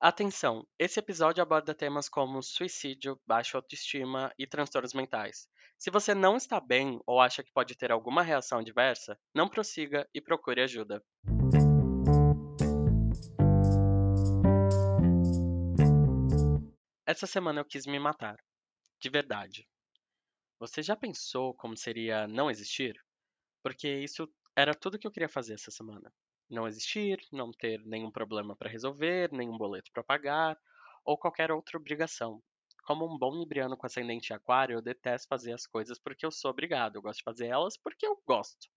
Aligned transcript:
Atenção! 0.00 0.64
Esse 0.78 1.00
episódio 1.00 1.42
aborda 1.42 1.74
temas 1.74 2.08
como 2.08 2.40
suicídio, 2.40 3.20
baixa 3.26 3.58
autoestima 3.58 4.32
e 4.38 4.46
transtornos 4.46 4.94
mentais. 4.94 5.48
Se 5.76 5.90
você 5.90 6.14
não 6.14 6.36
está 6.36 6.60
bem 6.60 7.00
ou 7.04 7.20
acha 7.20 7.42
que 7.42 7.52
pode 7.52 7.74
ter 7.76 7.90
alguma 7.90 8.22
reação 8.22 8.60
adversa, 8.60 9.18
não 9.34 9.48
prossiga 9.48 10.08
e 10.14 10.20
procure 10.20 10.62
ajuda. 10.62 11.04
Essa 17.04 17.26
semana 17.26 17.58
eu 17.58 17.64
quis 17.64 17.84
me 17.84 17.98
matar. 17.98 18.36
De 19.00 19.10
verdade. 19.10 19.68
Você 20.60 20.80
já 20.80 20.94
pensou 20.94 21.54
como 21.54 21.76
seria 21.76 22.28
não 22.28 22.48
existir? 22.48 22.94
Porque 23.64 23.88
isso 23.88 24.32
era 24.54 24.76
tudo 24.76 24.96
que 24.96 25.08
eu 25.08 25.12
queria 25.12 25.28
fazer 25.28 25.54
essa 25.54 25.72
semana. 25.72 26.12
Não 26.50 26.66
existir, 26.66 27.18
não 27.32 27.50
ter 27.52 27.84
nenhum 27.84 28.10
problema 28.10 28.56
para 28.56 28.70
resolver, 28.70 29.30
nenhum 29.32 29.56
boleto 29.56 29.90
para 29.92 30.02
pagar, 30.02 30.58
ou 31.04 31.18
qualquer 31.18 31.50
outra 31.50 31.78
obrigação. 31.78 32.42
Como 32.84 33.04
um 33.04 33.18
bom 33.18 33.38
libriano 33.38 33.76
com 33.76 33.86
ascendente 33.86 34.32
aquário, 34.32 34.74
eu 34.74 34.82
detesto 34.82 35.28
fazer 35.28 35.52
as 35.52 35.66
coisas 35.66 35.98
porque 35.98 36.24
eu 36.24 36.30
sou 36.30 36.50
obrigado. 36.50 36.96
Eu 36.96 37.02
gosto 37.02 37.18
de 37.18 37.24
fazer 37.24 37.46
elas 37.46 37.76
porque 37.76 38.06
eu 38.06 38.20
gosto. 38.26 38.68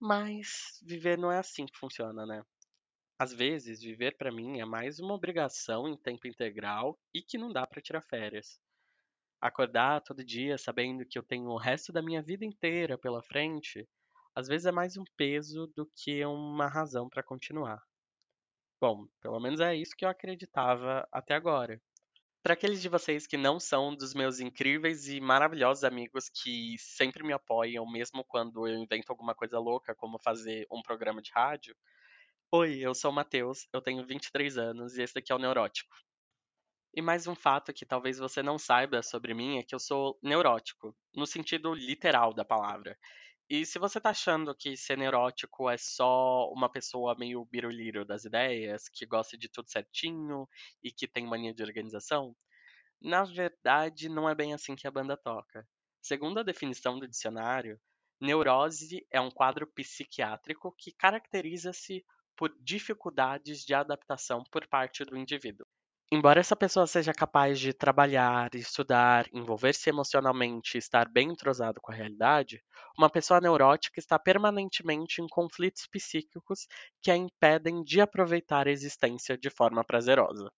Mas 0.00 0.80
viver 0.82 1.18
não 1.18 1.32
é 1.32 1.38
assim 1.38 1.66
que 1.66 1.78
funciona, 1.78 2.24
né? 2.24 2.42
Às 3.18 3.32
vezes, 3.32 3.80
viver 3.80 4.16
para 4.16 4.30
mim 4.30 4.60
é 4.60 4.64
mais 4.64 5.00
uma 5.00 5.14
obrigação 5.14 5.88
em 5.88 5.96
tempo 5.96 6.28
integral 6.28 6.98
e 7.14 7.22
que 7.22 7.38
não 7.38 7.52
dá 7.52 7.66
para 7.66 7.80
tirar 7.80 8.02
férias. 8.02 8.60
Acordar 9.40 10.02
todo 10.02 10.24
dia 10.24 10.58
sabendo 10.58 11.06
que 11.06 11.18
eu 11.18 11.22
tenho 11.22 11.48
o 11.48 11.58
resto 11.58 11.92
da 11.92 12.02
minha 12.02 12.22
vida 12.22 12.44
inteira 12.44 12.98
pela 12.98 13.22
frente, 13.22 13.88
às 14.36 14.46
vezes 14.46 14.66
é 14.66 14.70
mais 14.70 14.98
um 14.98 15.04
peso 15.16 15.66
do 15.74 15.90
que 15.96 16.22
uma 16.26 16.68
razão 16.68 17.08
para 17.08 17.22
continuar. 17.22 17.82
Bom, 18.78 19.06
pelo 19.22 19.40
menos 19.40 19.60
é 19.60 19.74
isso 19.74 19.96
que 19.96 20.04
eu 20.04 20.10
acreditava 20.10 21.08
até 21.10 21.34
agora. 21.34 21.80
Para 22.42 22.52
aqueles 22.52 22.82
de 22.82 22.88
vocês 22.90 23.26
que 23.26 23.38
não 23.38 23.58
são 23.58 23.96
dos 23.96 24.12
meus 24.12 24.38
incríveis 24.38 25.08
e 25.08 25.20
maravilhosos 25.22 25.84
amigos 25.84 26.28
que 26.28 26.76
sempre 26.78 27.24
me 27.24 27.32
apoiam, 27.32 27.90
mesmo 27.90 28.22
quando 28.22 28.68
eu 28.68 28.76
invento 28.76 29.10
alguma 29.10 29.34
coisa 29.34 29.58
louca, 29.58 29.94
como 29.94 30.18
fazer 30.18 30.66
um 30.70 30.82
programa 30.82 31.22
de 31.22 31.32
rádio. 31.32 31.74
Oi, 32.52 32.78
eu 32.78 32.94
sou 32.94 33.10
o 33.10 33.14
Matheus, 33.14 33.66
eu 33.72 33.80
tenho 33.80 34.06
23 34.06 34.58
anos 34.58 34.98
e 34.98 35.02
esse 35.02 35.14
daqui 35.14 35.32
é 35.32 35.34
o 35.34 35.38
Neurótico. 35.38 35.96
E 36.94 37.00
mais 37.00 37.26
um 37.26 37.34
fato 37.34 37.72
que 37.72 37.86
talvez 37.86 38.18
você 38.18 38.42
não 38.42 38.58
saiba 38.58 39.02
sobre 39.02 39.32
mim 39.32 39.58
é 39.58 39.62
que 39.62 39.74
eu 39.74 39.78
sou 39.78 40.18
neurótico, 40.22 40.94
no 41.14 41.26
sentido 41.26 41.74
literal 41.74 42.32
da 42.32 42.44
palavra. 42.44 42.98
E 43.50 43.66
se 43.66 43.78
você 43.78 44.00
tá 44.00 44.10
achando 44.10 44.54
que 44.54 44.76
ser 44.76 44.96
neurótico 44.96 45.68
é 45.68 45.76
só 45.76 46.48
uma 46.52 46.70
pessoa 46.70 47.16
meio 47.18 47.44
biruliro 47.44 48.04
das 48.04 48.24
ideias, 48.24 48.88
que 48.88 49.04
gosta 49.04 49.36
de 49.36 49.48
tudo 49.48 49.68
certinho 49.68 50.48
e 50.82 50.92
que 50.92 51.08
tem 51.08 51.26
mania 51.26 51.52
de 51.54 51.62
organização, 51.62 52.36
na 53.00 53.24
verdade 53.24 54.08
não 54.08 54.28
é 54.28 54.34
bem 54.34 54.54
assim 54.54 54.76
que 54.76 54.86
a 54.86 54.90
banda 54.90 55.16
toca. 55.16 55.68
Segundo 56.02 56.40
a 56.40 56.44
definição 56.44 56.98
do 56.98 57.08
dicionário, 57.08 57.80
neurose 58.20 59.06
é 59.10 59.20
um 59.20 59.30
quadro 59.30 59.66
psiquiátrico 59.66 60.74
que 60.78 60.92
caracteriza-se 60.92 62.04
por 62.36 62.54
dificuldades 62.60 63.64
de 63.64 63.74
adaptação 63.74 64.44
por 64.50 64.66
parte 64.68 65.04
do 65.04 65.16
indivíduo. 65.16 65.66
Embora 66.10 66.40
essa 66.40 66.56
pessoa 66.56 66.86
seja 66.86 67.12
capaz 67.12 67.58
de 67.60 67.72
trabalhar, 67.72 68.54
estudar, 68.54 69.26
envolver-se 69.32 69.88
emocionalmente 69.90 70.76
e 70.76 70.78
estar 70.78 71.08
bem 71.08 71.30
entrosado 71.30 71.80
com 71.80 71.90
a 71.92 71.94
realidade, 71.94 72.60
uma 72.98 73.08
pessoa 73.10 73.40
neurótica 73.40 73.98
está 74.00 74.18
permanentemente 74.18 75.20
em 75.20 75.28
conflitos 75.28 75.86
psíquicos 75.86 76.66
que 77.02 77.10
a 77.10 77.16
impedem 77.16 77.82
de 77.84 78.00
aproveitar 78.00 78.66
a 78.68 78.70
existência 78.70 79.36
de 79.38 79.50
forma 79.50 79.84
prazerosa. 79.84 80.50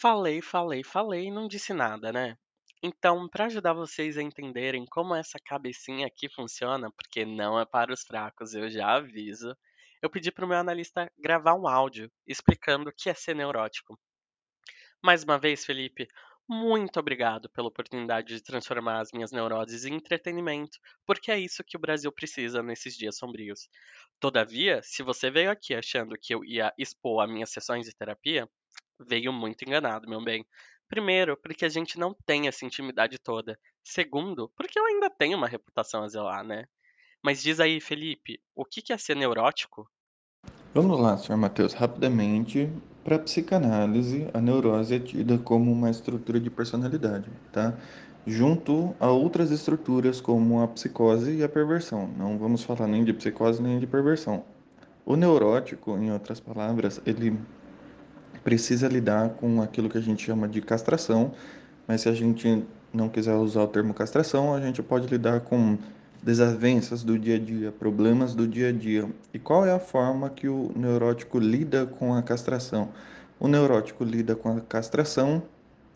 Falei, 0.00 0.40
falei, 0.42 0.84
falei 0.84 1.26
e 1.26 1.30
não 1.30 1.48
disse 1.48 1.72
nada, 1.72 2.12
né? 2.12 2.36
Então, 2.82 3.28
para 3.28 3.46
ajudar 3.46 3.74
vocês 3.74 4.18
a 4.18 4.22
entenderem 4.22 4.84
como 4.86 5.14
essa 5.14 5.38
cabecinha 5.44 6.06
aqui 6.08 6.28
funciona, 6.28 6.90
porque 6.92 7.24
não 7.24 7.58
é 7.58 7.64
para 7.66 7.92
os 7.92 8.02
fracos, 8.02 8.54
eu 8.54 8.68
já 8.70 8.96
aviso, 8.96 9.56
eu 10.02 10.10
pedi 10.10 10.32
para 10.32 10.44
o 10.44 10.48
meu 10.48 10.58
analista 10.58 11.10
gravar 11.18 11.54
um 11.54 11.68
áudio 11.68 12.10
explicando 12.26 12.90
o 12.90 12.92
que 12.92 13.10
é 13.10 13.14
ser 13.14 13.34
neurótico. 13.34 13.98
Mais 15.02 15.22
uma 15.22 15.38
vez, 15.38 15.64
Felipe, 15.64 16.08
muito 16.48 16.98
obrigado 16.98 17.48
pela 17.50 17.68
oportunidade 17.68 18.34
de 18.34 18.42
transformar 18.42 19.00
as 19.00 19.12
minhas 19.12 19.30
neuroses 19.30 19.84
em 19.84 19.94
entretenimento, 19.94 20.78
porque 21.06 21.30
é 21.30 21.38
isso 21.38 21.62
que 21.62 21.76
o 21.76 21.80
Brasil 21.80 22.10
precisa 22.10 22.62
nesses 22.62 22.96
dias 22.96 23.18
sombrios. 23.18 23.68
Todavia, 24.18 24.80
se 24.82 25.02
você 25.02 25.30
veio 25.30 25.50
aqui 25.50 25.74
achando 25.74 26.16
que 26.18 26.34
eu 26.34 26.42
ia 26.44 26.72
expor 26.78 27.22
as 27.22 27.30
minhas 27.30 27.50
sessões 27.50 27.86
de 27.86 27.94
terapia, 27.94 28.48
veio 28.98 29.32
muito 29.32 29.62
enganado, 29.62 30.08
meu 30.08 30.24
bem. 30.24 30.44
Primeiro, 30.88 31.36
porque 31.36 31.66
a 31.66 31.68
gente 31.68 31.98
não 31.98 32.16
tem 32.26 32.48
essa 32.48 32.64
intimidade 32.64 33.18
toda. 33.18 33.58
Segundo, 33.84 34.50
porque 34.56 34.78
eu 34.78 34.86
ainda 34.86 35.10
tenho 35.10 35.36
uma 35.36 35.46
reputação 35.46 36.02
a 36.02 36.08
zelar, 36.08 36.42
né? 36.42 36.66
Mas 37.22 37.42
diz 37.42 37.60
aí, 37.60 37.78
Felipe, 37.80 38.40
o 38.54 38.64
que 38.64 38.92
é 38.92 38.96
ser 38.96 39.16
neurótico? 39.16 39.86
Vamos 40.72 40.98
lá, 40.98 41.16
Sr. 41.18 41.36
Matheus, 41.36 41.74
rapidamente. 41.74 42.70
Para 43.08 43.16
a 43.16 43.20
psicanálise, 43.20 44.28
a 44.34 44.38
neurose 44.38 44.94
é 44.94 44.98
tida 44.98 45.38
como 45.38 45.72
uma 45.72 45.88
estrutura 45.88 46.38
de 46.38 46.50
personalidade, 46.50 47.24
tá? 47.50 47.72
Junto 48.26 48.94
a 49.00 49.06
outras 49.06 49.50
estruturas 49.50 50.20
como 50.20 50.60
a 50.60 50.68
psicose 50.68 51.38
e 51.38 51.42
a 51.42 51.48
perversão. 51.48 52.06
Não 52.18 52.36
vamos 52.36 52.62
falar 52.64 52.86
nem 52.86 53.02
de 53.04 53.14
psicose 53.14 53.62
nem 53.62 53.78
de 53.78 53.86
perversão. 53.86 54.44
O 55.06 55.16
neurótico, 55.16 55.92
em 55.92 56.12
outras 56.12 56.38
palavras, 56.38 57.00
ele 57.06 57.34
precisa 58.44 58.86
lidar 58.86 59.30
com 59.30 59.62
aquilo 59.62 59.88
que 59.88 59.96
a 59.96 60.02
gente 60.02 60.26
chama 60.26 60.46
de 60.46 60.60
castração, 60.60 61.32
mas 61.86 62.02
se 62.02 62.10
a 62.10 62.12
gente 62.12 62.62
não 62.92 63.08
quiser 63.08 63.36
usar 63.36 63.62
o 63.62 63.68
termo 63.68 63.94
castração, 63.94 64.54
a 64.54 64.60
gente 64.60 64.82
pode 64.82 65.06
lidar 65.06 65.40
com 65.40 65.78
desavenças 66.22 67.02
do 67.02 67.18
dia 67.18 67.36
a 67.36 67.38
dia, 67.38 67.72
problemas 67.72 68.34
do 68.34 68.46
dia 68.46 68.68
a 68.68 68.72
dia. 68.72 69.08
E 69.32 69.38
qual 69.38 69.64
é 69.64 69.72
a 69.72 69.78
forma 69.78 70.28
que 70.30 70.48
o 70.48 70.72
neurótico 70.76 71.38
lida 71.38 71.86
com 71.86 72.14
a 72.14 72.22
castração? 72.22 72.90
O 73.38 73.48
neurótico 73.48 74.04
lida 74.04 74.34
com 74.34 74.56
a 74.56 74.60
castração 74.60 75.42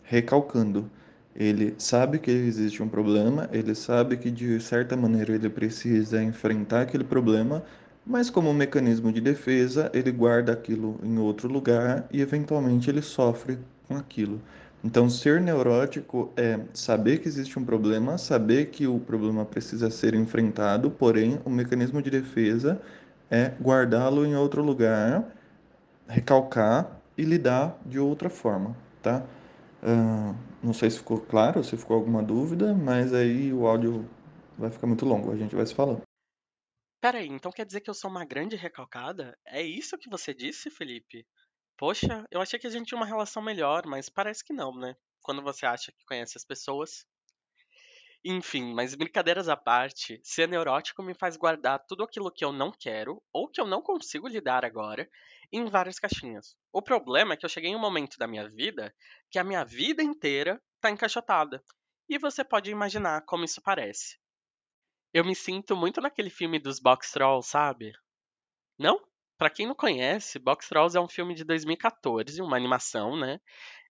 recalcando. 0.02 0.90
Ele 1.34 1.74
sabe 1.78 2.18
que 2.18 2.30
existe 2.30 2.82
um 2.82 2.88
problema, 2.88 3.48
ele 3.52 3.74
sabe 3.74 4.16
que 4.16 4.30
de 4.30 4.60
certa 4.60 4.96
maneira 4.96 5.34
ele 5.34 5.48
precisa 5.48 6.22
enfrentar 6.22 6.82
aquele 6.82 7.04
problema, 7.04 7.64
mas 8.04 8.28
como 8.28 8.52
mecanismo 8.52 9.10
de 9.12 9.20
defesa, 9.20 9.90
ele 9.94 10.10
guarda 10.10 10.52
aquilo 10.52 10.98
em 11.02 11.18
outro 11.18 11.48
lugar 11.48 12.06
e 12.12 12.20
eventualmente 12.20 12.90
ele 12.90 13.00
sofre 13.00 13.58
com 13.88 13.96
aquilo. 13.96 14.40
Então, 14.84 15.08
ser 15.08 15.40
neurótico 15.40 16.32
é 16.36 16.58
saber 16.74 17.18
que 17.18 17.28
existe 17.28 17.56
um 17.56 17.64
problema, 17.64 18.18
saber 18.18 18.66
que 18.66 18.86
o 18.86 18.98
problema 18.98 19.44
precisa 19.44 19.90
ser 19.90 20.12
enfrentado, 20.14 20.90
porém, 20.90 21.40
o 21.44 21.50
mecanismo 21.50 22.02
de 22.02 22.10
defesa 22.10 22.82
é 23.30 23.50
guardá-lo 23.60 24.26
em 24.26 24.34
outro 24.34 24.60
lugar, 24.60 25.24
recalcar 26.08 27.00
e 27.16 27.22
lidar 27.22 27.78
de 27.86 28.00
outra 28.00 28.28
forma, 28.28 28.76
tá? 29.00 29.24
Uh, 29.82 30.36
não 30.62 30.72
sei 30.72 30.90
se 30.90 30.98
ficou 30.98 31.20
claro, 31.20 31.62
se 31.62 31.76
ficou 31.76 31.96
alguma 31.96 32.22
dúvida, 32.22 32.74
mas 32.74 33.14
aí 33.14 33.52
o 33.52 33.66
áudio 33.66 34.08
vai 34.58 34.70
ficar 34.70 34.86
muito 34.86 35.04
longo, 35.04 35.30
a 35.30 35.36
gente 35.36 35.54
vai 35.54 35.64
se 35.64 35.74
falando. 35.74 36.02
Peraí, 37.00 37.28
então 37.28 37.50
quer 37.50 37.66
dizer 37.66 37.80
que 37.80 37.90
eu 37.90 37.94
sou 37.94 38.10
uma 38.10 38.24
grande 38.24 38.54
recalcada? 38.54 39.36
É 39.44 39.62
isso 39.62 39.98
que 39.98 40.10
você 40.10 40.34
disse, 40.34 40.70
Felipe? 40.70 41.26
Poxa, 41.82 42.24
eu 42.30 42.40
achei 42.40 42.60
que 42.60 42.66
a 42.68 42.70
gente 42.70 42.86
tinha 42.86 42.96
uma 42.96 43.04
relação 43.04 43.42
melhor, 43.42 43.86
mas 43.86 44.08
parece 44.08 44.44
que 44.44 44.52
não, 44.52 44.72
né? 44.72 44.94
Quando 45.20 45.42
você 45.42 45.66
acha 45.66 45.90
que 45.90 46.04
conhece 46.04 46.38
as 46.38 46.44
pessoas. 46.44 47.04
Enfim, 48.24 48.72
mas 48.72 48.94
brincadeiras 48.94 49.48
à 49.48 49.56
parte, 49.56 50.20
ser 50.22 50.46
neurótico 50.46 51.02
me 51.02 51.12
faz 51.12 51.36
guardar 51.36 51.84
tudo 51.88 52.04
aquilo 52.04 52.30
que 52.30 52.44
eu 52.44 52.52
não 52.52 52.70
quero 52.70 53.20
ou 53.32 53.48
que 53.48 53.60
eu 53.60 53.66
não 53.66 53.82
consigo 53.82 54.28
lidar 54.28 54.64
agora 54.64 55.10
em 55.52 55.64
várias 55.64 55.98
caixinhas. 55.98 56.56
O 56.72 56.80
problema 56.80 57.34
é 57.34 57.36
que 57.36 57.44
eu 57.44 57.50
cheguei 57.50 57.72
em 57.72 57.74
um 57.74 57.80
momento 57.80 58.16
da 58.16 58.28
minha 58.28 58.48
vida 58.48 58.94
que 59.28 59.40
a 59.40 59.42
minha 59.42 59.64
vida 59.64 60.04
inteira 60.04 60.62
tá 60.80 60.88
encaixotada. 60.88 61.64
E 62.08 62.16
você 62.16 62.44
pode 62.44 62.70
imaginar 62.70 63.22
como 63.22 63.42
isso 63.42 63.60
parece. 63.60 64.20
Eu 65.12 65.24
me 65.24 65.34
sinto 65.34 65.74
muito 65.76 66.00
naquele 66.00 66.30
filme 66.30 66.60
dos 66.60 66.78
Box 66.78 67.10
Trolls, 67.10 67.50
sabe? 67.50 67.92
Não? 68.78 69.04
Para 69.42 69.50
quem 69.50 69.66
não 69.66 69.74
conhece, 69.74 70.38
Box 70.38 70.68
Trolls 70.68 70.96
é 70.96 71.00
um 71.00 71.08
filme 71.08 71.34
de 71.34 71.42
2014, 71.42 72.40
uma 72.40 72.56
animação, 72.56 73.18
né? 73.18 73.40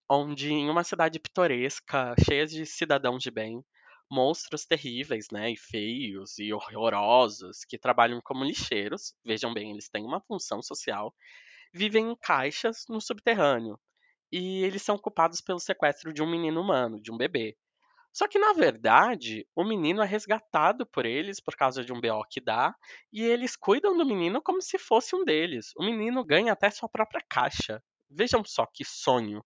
Onde 0.09 0.51
em 0.51 0.67
uma 0.67 0.83
cidade 0.83 1.19
pitoresca, 1.19 2.15
cheia 2.25 2.47
de 2.47 2.65
cidadãos 2.65 3.21
de 3.21 3.29
bem, 3.29 3.63
monstros 4.09 4.65
terríveis, 4.65 5.27
né, 5.31 5.51
e 5.51 5.55
feios 5.55 6.39
e 6.39 6.51
horrorosos 6.51 7.63
que 7.65 7.77
trabalham 7.77 8.19
como 8.23 8.43
lixeiros, 8.43 9.13
vejam 9.23 9.53
bem, 9.53 9.69
eles 9.69 9.87
têm 9.87 10.03
uma 10.03 10.21
função 10.21 10.59
social, 10.59 11.13
vivem 11.71 12.09
em 12.09 12.15
caixas 12.15 12.85
no 12.89 12.99
subterrâneo. 12.99 13.79
E 14.31 14.63
eles 14.63 14.81
são 14.81 14.97
culpados 14.97 15.39
pelo 15.39 15.59
sequestro 15.59 16.11
de 16.11 16.23
um 16.23 16.31
menino 16.31 16.59
humano, 16.59 16.99
de 16.99 17.11
um 17.11 17.17
bebê. 17.17 17.55
Só 18.13 18.27
que, 18.27 18.37
na 18.37 18.53
verdade, 18.53 19.47
o 19.55 19.63
menino 19.63 20.03
é 20.03 20.05
resgatado 20.05 20.85
por 20.85 21.03
eles 21.03 21.39
por 21.39 21.55
causa 21.55 21.83
de 21.83 21.91
um 21.91 21.99
BO 21.99 22.23
que 22.29 22.39
dá, 22.39 22.75
e 23.11 23.23
eles 23.23 23.55
cuidam 23.55 23.97
do 23.97 24.05
menino 24.05 24.39
como 24.39 24.61
se 24.61 24.77
fosse 24.77 25.15
um 25.15 25.25
deles. 25.25 25.71
O 25.75 25.83
menino 25.83 26.23
ganha 26.23 26.53
até 26.53 26.69
sua 26.69 26.87
própria 26.87 27.23
caixa. 27.27 27.83
Vejam 28.09 28.43
só 28.45 28.67
que 28.67 28.85
sonho. 28.85 29.43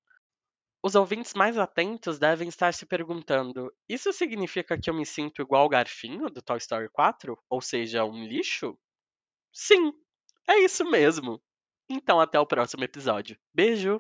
Os 0.84 0.96
ouvintes 0.96 1.34
mais 1.34 1.58
atentos 1.58 2.20
devem 2.20 2.50
estar 2.50 2.74
se 2.74 2.86
perguntando: 2.86 3.74
isso 3.88 4.12
significa 4.12 4.78
que 4.78 4.90
eu 4.90 4.94
me 4.94 5.06
sinto 5.06 5.42
igual 5.42 5.66
o 5.66 5.70
Garfinho 5.70 6.30
do 6.30 6.42
Toy 6.42 6.58
Story 6.58 6.90
4? 6.90 7.38
Ou 7.50 7.62
seja, 7.62 8.04
um 8.04 8.26
lixo? 8.26 8.78
Sim, 9.54 9.94
é 10.48 10.60
isso 10.60 10.84
mesmo. 10.86 11.42
Então 11.90 12.20
até 12.20 12.38
o 12.38 12.46
próximo 12.46 12.84
episódio. 12.84 13.38
Beijo! 13.54 14.00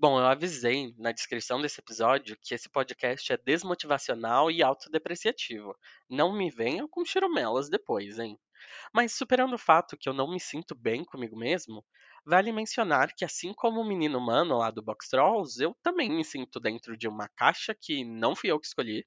Bom, 0.00 0.18
eu 0.18 0.26
avisei 0.26 0.92
na 0.98 1.12
descrição 1.12 1.60
desse 1.62 1.78
episódio 1.78 2.36
que 2.42 2.54
esse 2.54 2.68
podcast 2.70 3.32
é 3.32 3.36
desmotivacional 3.36 4.50
e 4.50 4.62
autodepreciativo. 4.62 5.76
Não 6.08 6.32
me 6.32 6.50
venham 6.50 6.88
com 6.88 7.04
chiromelas 7.04 7.68
depois, 7.68 8.18
hein? 8.18 8.36
Mas 8.94 9.12
superando 9.12 9.54
o 9.54 9.58
fato 9.58 9.98
que 9.98 10.08
eu 10.08 10.14
não 10.14 10.30
me 10.30 10.40
sinto 10.40 10.74
bem 10.74 11.04
comigo 11.04 11.36
mesmo, 11.36 11.84
vale 12.24 12.50
mencionar 12.52 13.12
que 13.14 13.26
assim 13.26 13.52
como 13.54 13.80
o 13.80 13.86
menino 13.86 14.18
humano 14.18 14.58
lá 14.58 14.70
do 14.70 14.82
Box 14.82 15.08
Trolls, 15.10 15.62
eu 15.62 15.76
também 15.82 16.10
me 16.10 16.24
sinto 16.24 16.58
dentro 16.58 16.96
de 16.96 17.06
uma 17.06 17.28
caixa 17.36 17.76
que 17.78 18.02
não 18.04 18.34
fui 18.34 18.50
eu 18.50 18.58
que 18.58 18.68
escolhi, 18.68 19.06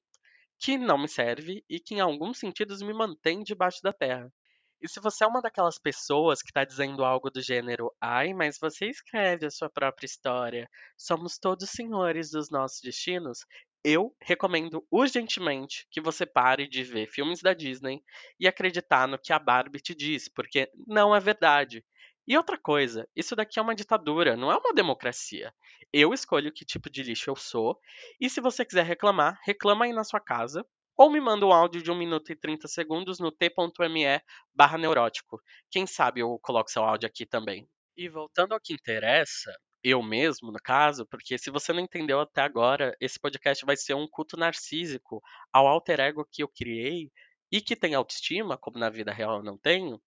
que 0.60 0.78
não 0.78 0.98
me 0.98 1.08
serve 1.08 1.64
e 1.68 1.80
que 1.80 1.94
em 1.96 2.00
alguns 2.00 2.38
sentidos 2.38 2.82
me 2.82 2.94
mantém 2.94 3.42
debaixo 3.42 3.80
da 3.82 3.92
terra. 3.92 4.32
E 4.80 4.88
se 4.88 5.00
você 5.00 5.24
é 5.24 5.26
uma 5.26 5.40
daquelas 5.40 5.78
pessoas 5.78 6.42
que 6.42 6.50
está 6.50 6.64
dizendo 6.64 7.04
algo 7.04 7.30
do 7.30 7.40
gênero, 7.40 7.90
ai, 8.00 8.34
mas 8.34 8.58
você 8.60 8.86
escreve 8.86 9.46
a 9.46 9.50
sua 9.50 9.70
própria 9.70 10.06
história, 10.06 10.68
somos 10.96 11.38
todos 11.38 11.70
senhores 11.70 12.30
dos 12.30 12.50
nossos 12.50 12.80
destinos, 12.80 13.38
eu 13.84 14.16
recomendo 14.20 14.86
urgentemente 14.90 15.86
que 15.90 16.00
você 16.00 16.24
pare 16.24 16.66
de 16.66 16.82
ver 16.82 17.06
filmes 17.06 17.42
da 17.42 17.52
Disney 17.52 18.02
e 18.40 18.48
acreditar 18.48 19.06
no 19.06 19.18
que 19.18 19.32
a 19.32 19.38
Barbie 19.38 19.80
te 19.80 19.94
diz, 19.94 20.28
porque 20.28 20.70
não 20.86 21.14
é 21.14 21.20
verdade. 21.20 21.84
E 22.26 22.36
outra 22.36 22.56
coisa, 22.56 23.06
isso 23.14 23.36
daqui 23.36 23.58
é 23.58 23.62
uma 23.62 23.74
ditadura, 23.74 24.36
não 24.36 24.50
é 24.50 24.56
uma 24.56 24.72
democracia. 24.72 25.52
Eu 25.92 26.14
escolho 26.14 26.50
que 26.50 26.64
tipo 26.64 26.88
de 26.88 27.02
lixo 27.02 27.28
eu 27.28 27.36
sou, 27.36 27.78
e 28.18 28.30
se 28.30 28.40
você 28.40 28.64
quiser 28.64 28.86
reclamar, 28.86 29.38
reclama 29.44 29.84
aí 29.84 29.92
na 29.92 30.02
sua 30.02 30.20
casa, 30.20 30.64
ou 30.96 31.10
me 31.10 31.20
manda 31.20 31.46
um 31.46 31.52
áudio 31.52 31.82
de 31.82 31.90
1 31.90 31.94
minuto 31.94 32.30
e 32.32 32.36
30 32.36 32.68
segundos 32.68 33.18
no 33.18 33.32
t.me 33.32 34.20
barra 34.54 34.78
neurótico. 34.78 35.40
Quem 35.70 35.86
sabe 35.86 36.20
eu 36.20 36.38
coloco 36.42 36.70
seu 36.70 36.84
áudio 36.84 37.08
aqui 37.08 37.26
também. 37.26 37.68
E 37.96 38.08
voltando 38.08 38.52
ao 38.52 38.60
que 38.60 38.72
interessa, 38.72 39.52
eu 39.82 40.02
mesmo, 40.02 40.50
no 40.50 40.58
caso, 40.62 41.06
porque 41.06 41.36
se 41.38 41.50
você 41.50 41.72
não 41.72 41.80
entendeu 41.80 42.20
até 42.20 42.40
agora, 42.40 42.96
esse 43.00 43.20
podcast 43.20 43.64
vai 43.66 43.76
ser 43.76 43.94
um 43.94 44.08
culto 44.08 44.36
narcísico 44.36 45.20
ao 45.52 45.66
alter 45.66 46.00
ego 46.00 46.26
que 46.30 46.42
eu 46.42 46.48
criei 46.48 47.10
e 47.52 47.60
que 47.60 47.76
tem 47.76 47.94
autoestima, 47.94 48.56
como 48.56 48.78
na 48.78 48.90
vida 48.90 49.12
real 49.12 49.36
eu 49.36 49.42
não 49.42 49.58
tenho. 49.58 50.00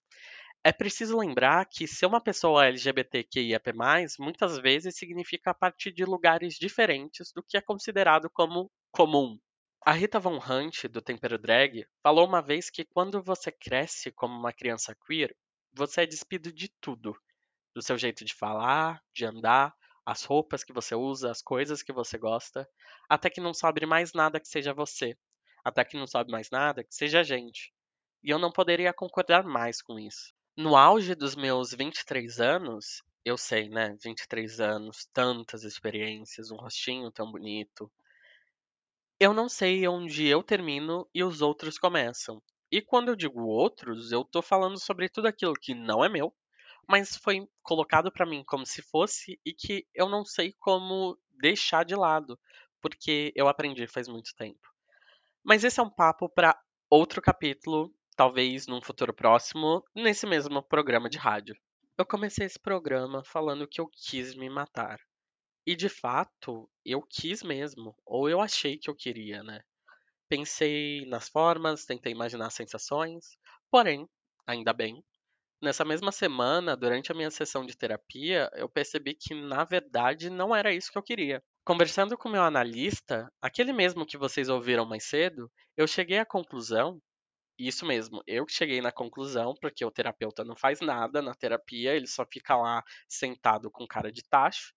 É 0.63 0.71
preciso 0.73 1.17
lembrar 1.17 1.65
que 1.65 1.87
ser 1.87 2.05
uma 2.07 2.21
pessoa 2.21 2.65
LGBTQIAP+, 2.67 3.71
muitas 4.19 4.57
vezes 4.59 4.97
significa 4.97 5.53
partir 5.53 5.91
de 5.91 6.03
lugares 6.03 6.55
diferentes 6.55 7.31
do 7.33 7.43
que 7.43 7.57
é 7.57 7.61
considerado 7.61 8.29
como 8.29 8.69
comum. 8.91 9.39
A 9.87 9.93
Rita 9.93 10.19
Von 10.19 10.37
Hunt, 10.37 10.83
do 10.89 11.01
Tempero 11.01 11.37
Drag, 11.37 11.87
falou 12.03 12.27
uma 12.27 12.41
vez 12.41 12.69
que 12.69 12.83
quando 12.83 13.23
você 13.23 13.49
cresce 13.49 14.11
como 14.11 14.37
uma 14.37 14.51
criança 14.51 14.93
queer, 14.93 15.33
você 15.71 16.01
é 16.01 16.05
despido 16.05 16.51
de 16.51 16.67
tudo. 16.81 17.15
Do 17.73 17.81
seu 17.81 17.97
jeito 17.97 18.25
de 18.25 18.35
falar, 18.35 19.01
de 19.15 19.23
andar, 19.23 19.73
as 20.05 20.25
roupas 20.25 20.61
que 20.61 20.73
você 20.73 20.93
usa, 20.93 21.31
as 21.31 21.41
coisas 21.41 21.81
que 21.81 21.93
você 21.93 22.17
gosta, 22.17 22.69
até 23.07 23.29
que 23.29 23.39
não 23.39 23.53
sobe 23.53 23.85
mais 23.85 24.11
nada 24.11 24.41
que 24.41 24.49
seja 24.49 24.73
você. 24.73 25.17
Até 25.63 25.85
que 25.85 25.95
não 25.95 26.05
sobe 26.05 26.33
mais 26.33 26.49
nada 26.49 26.83
que 26.83 26.93
seja 26.93 27.21
a 27.21 27.23
gente. 27.23 27.71
E 28.21 28.29
eu 28.29 28.37
não 28.37 28.51
poderia 28.51 28.91
concordar 28.91 29.45
mais 29.45 29.81
com 29.81 29.97
isso. 29.97 30.33
No 30.57 30.75
auge 30.75 31.15
dos 31.15 31.33
meus 31.33 31.71
23 31.71 32.41
anos, 32.41 33.01
eu 33.23 33.37
sei, 33.37 33.69
né? 33.69 33.95
23 34.03 34.59
anos, 34.59 35.07
tantas 35.13 35.63
experiências, 35.63 36.51
um 36.51 36.57
rostinho 36.57 37.09
tão 37.09 37.31
bonito, 37.31 37.89
eu 39.19 39.33
não 39.33 39.49
sei 39.49 39.87
onde 39.87 40.25
eu 40.27 40.43
termino 40.43 41.07
e 41.13 41.23
os 41.23 41.41
outros 41.41 41.77
começam. 41.79 42.41
E 42.71 42.81
quando 42.81 43.09
eu 43.09 43.15
digo 43.15 43.41
outros, 43.43 44.11
eu 44.11 44.23
tô 44.23 44.41
falando 44.41 44.79
sobre 44.79 45.09
tudo 45.09 45.27
aquilo 45.27 45.53
que 45.53 45.73
não 45.73 46.03
é 46.03 46.09
meu, 46.09 46.33
mas 46.87 47.17
foi 47.17 47.47
colocado 47.63 48.11
para 48.11 48.25
mim 48.25 48.43
como 48.45 48.65
se 48.65 48.81
fosse 48.81 49.39
e 49.45 49.53
que 49.53 49.87
eu 49.93 50.07
não 50.09 50.23
sei 50.25 50.53
como 50.59 51.17
deixar 51.31 51.83
de 51.83 51.95
lado, 51.95 52.39
porque 52.81 53.31
eu 53.35 53.47
aprendi 53.47 53.87
faz 53.87 54.07
muito 54.07 54.35
tempo. 54.35 54.67
Mas 55.43 55.63
esse 55.63 55.79
é 55.79 55.83
um 55.83 55.89
papo 55.89 56.29
para 56.29 56.59
outro 56.89 57.21
capítulo, 57.21 57.93
talvez 58.15 58.67
num 58.67 58.81
futuro 58.81 59.13
próximo, 59.13 59.83
nesse 59.95 60.27
mesmo 60.27 60.61
programa 60.61 61.09
de 61.09 61.17
rádio. 61.17 61.55
Eu 61.97 62.05
comecei 62.05 62.45
esse 62.45 62.59
programa 62.59 63.23
falando 63.23 63.67
que 63.67 63.81
eu 63.81 63.87
quis 63.87 64.35
me 64.35 64.49
matar. 64.49 64.99
E 65.67 65.75
de 65.75 65.87
fato, 65.87 66.67
eu 66.83 66.99
quis 66.99 67.43
mesmo, 67.43 67.95
ou 68.03 68.27
eu 68.27 68.41
achei 68.41 68.75
que 68.77 68.89
eu 68.89 68.95
queria, 68.95 69.43
né. 69.43 69.61
Pensei 70.29 71.05
nas 71.07 71.29
formas, 71.29 71.85
tentei 71.85 72.11
imaginar 72.13 72.49
sensações, 72.51 73.37
porém, 73.71 74.07
ainda 74.47 74.73
bem, 74.73 75.03
nessa 75.61 75.85
mesma 75.85 76.11
semana, 76.11 76.77
durante 76.77 77.11
a 77.11 77.15
minha 77.15 77.31
sessão 77.31 77.65
de 77.65 77.77
terapia, 77.77 78.49
eu 78.55 78.69
percebi 78.69 79.15
que 79.15 79.33
na 79.35 79.63
verdade 79.65 80.29
não 80.29 80.55
era 80.55 80.73
isso 80.73 80.91
que 80.91 80.97
eu 80.97 81.03
queria. 81.03 81.43
Conversando 81.65 82.17
com 82.17 82.29
meu 82.29 82.43
analista, 82.43 83.31
aquele 83.41 83.73
mesmo 83.73 84.05
que 84.05 84.17
vocês 84.17 84.49
ouviram 84.49 84.85
mais 84.85 85.05
cedo, 85.05 85.51
eu 85.77 85.87
cheguei 85.87 86.19
à 86.19 86.25
conclusão 86.25 87.01
isso 87.59 87.85
mesmo, 87.85 88.21
eu 88.27 88.45
cheguei 88.49 88.81
na 88.81 88.91
conclusão, 88.91 89.53
porque 89.61 89.83
o 89.85 89.91
terapeuta 89.91 90.43
não 90.43 90.55
faz 90.55 90.79
nada 90.81 91.21
na 91.21 91.33
terapia, 91.35 91.95
ele 91.95 92.07
só 92.07 92.25
fica 92.31 92.55
lá 92.55 92.83
sentado 93.09 93.71
com 93.71 93.87
cara 93.87 94.11
de 94.11 94.23
tacho, 94.29 94.73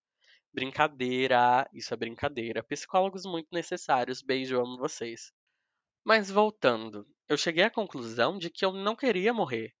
Brincadeira, 0.53 1.69
isso 1.73 1.93
é 1.93 1.97
brincadeira. 1.97 2.63
Psicólogos 2.63 3.25
muito 3.25 3.47
necessários, 3.51 4.21
beijo, 4.21 4.59
amo 4.59 4.77
vocês. 4.77 5.31
Mas 6.03 6.29
voltando, 6.29 7.07
eu 7.29 7.37
cheguei 7.37 7.63
à 7.63 7.69
conclusão 7.69 8.37
de 8.37 8.49
que 8.49 8.65
eu 8.65 8.73
não 8.73 8.95
queria 8.95 9.33
morrer. 9.33 9.73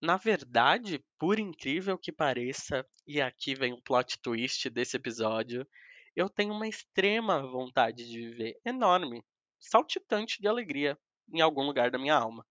Na 0.00 0.16
verdade, 0.16 1.04
por 1.18 1.38
incrível 1.38 1.98
que 1.98 2.12
pareça, 2.12 2.86
e 3.06 3.20
aqui 3.20 3.54
vem 3.54 3.72
o 3.72 3.82
plot 3.82 4.18
twist 4.20 4.70
desse 4.70 4.96
episódio, 4.96 5.66
eu 6.14 6.30
tenho 6.30 6.54
uma 6.54 6.68
extrema 6.68 7.42
vontade 7.42 8.08
de 8.08 8.18
viver, 8.30 8.58
enorme, 8.64 9.22
saltitante 9.58 10.40
de 10.40 10.48
alegria 10.48 10.98
em 11.32 11.40
algum 11.40 11.62
lugar 11.62 11.90
da 11.90 11.98
minha 11.98 12.14
alma. 12.14 12.46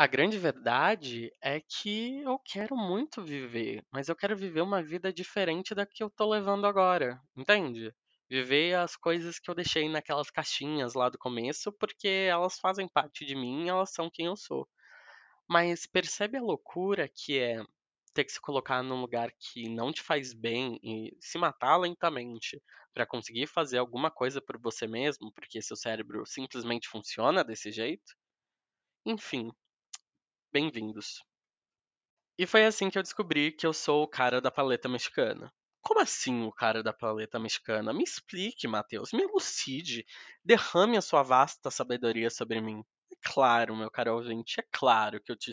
A 0.00 0.06
grande 0.08 0.36
verdade 0.38 1.30
é 1.40 1.60
que 1.60 2.22
eu 2.22 2.36
quero 2.40 2.74
muito 2.76 3.22
viver, 3.22 3.84
mas 3.92 4.08
eu 4.08 4.16
quero 4.16 4.36
viver 4.36 4.62
uma 4.62 4.82
vida 4.82 5.12
diferente 5.12 5.74
da 5.76 5.86
que 5.86 6.02
eu 6.02 6.10
tô 6.10 6.28
levando 6.28 6.66
agora, 6.66 7.20
entende? 7.36 7.94
Viver 8.28 8.74
as 8.76 8.96
coisas 8.96 9.38
que 9.38 9.48
eu 9.50 9.54
deixei 9.54 9.88
naquelas 9.88 10.28
caixinhas 10.30 10.94
lá 10.94 11.08
do 11.08 11.16
começo, 11.18 11.70
porque 11.72 12.08
elas 12.08 12.58
fazem 12.58 12.88
parte 12.88 13.24
de 13.24 13.36
mim, 13.36 13.68
elas 13.68 13.92
são 13.92 14.10
quem 14.10 14.26
eu 14.26 14.36
sou. 14.36 14.66
Mas 15.48 15.86
percebe 15.86 16.38
a 16.38 16.42
loucura 16.42 17.08
que 17.08 17.38
é 17.38 17.62
ter 18.14 18.24
que 18.24 18.32
se 18.32 18.40
colocar 18.40 18.82
num 18.82 19.00
lugar 19.00 19.30
que 19.38 19.68
não 19.68 19.92
te 19.92 20.02
faz 20.02 20.34
bem 20.34 20.80
e 20.82 21.16
se 21.20 21.38
matar 21.38 21.76
lentamente 21.78 22.62
para 22.94 23.06
conseguir 23.06 23.46
fazer 23.48 23.78
alguma 23.78 24.10
coisa 24.10 24.40
por 24.40 24.58
você 24.60 24.86
mesmo, 24.86 25.32
porque 25.34 25.62
seu 25.62 25.76
cérebro 25.76 26.26
simplesmente 26.26 26.88
funciona 26.88 27.44
desse 27.44 27.72
jeito? 27.72 28.14
Enfim, 29.04 29.50
Bem-vindos. 30.52 31.22
E 32.36 32.44
foi 32.44 32.64
assim 32.64 32.90
que 32.90 32.98
eu 32.98 33.04
descobri 33.04 33.52
que 33.52 33.64
eu 33.64 33.72
sou 33.72 34.02
o 34.02 34.08
cara 34.08 34.40
da 34.40 34.50
paleta 34.50 34.88
mexicana. 34.88 35.52
Como 35.80 36.00
assim 36.00 36.42
o 36.42 36.50
cara 36.50 36.82
da 36.82 36.92
paleta 36.92 37.38
mexicana? 37.38 37.92
Me 37.92 38.02
explique, 38.02 38.66
Matheus, 38.66 39.12
me 39.12 39.22
elucide, 39.22 40.04
derrame 40.44 40.96
a 40.96 41.00
sua 41.00 41.22
vasta 41.22 41.70
sabedoria 41.70 42.30
sobre 42.30 42.60
mim. 42.60 42.82
É 43.12 43.16
claro, 43.22 43.76
meu 43.76 43.88
caro 43.92 44.16
ouvinte, 44.16 44.58
é 44.58 44.64
claro 44.72 45.20
que 45.22 45.30
eu 45.30 45.36
te 45.36 45.52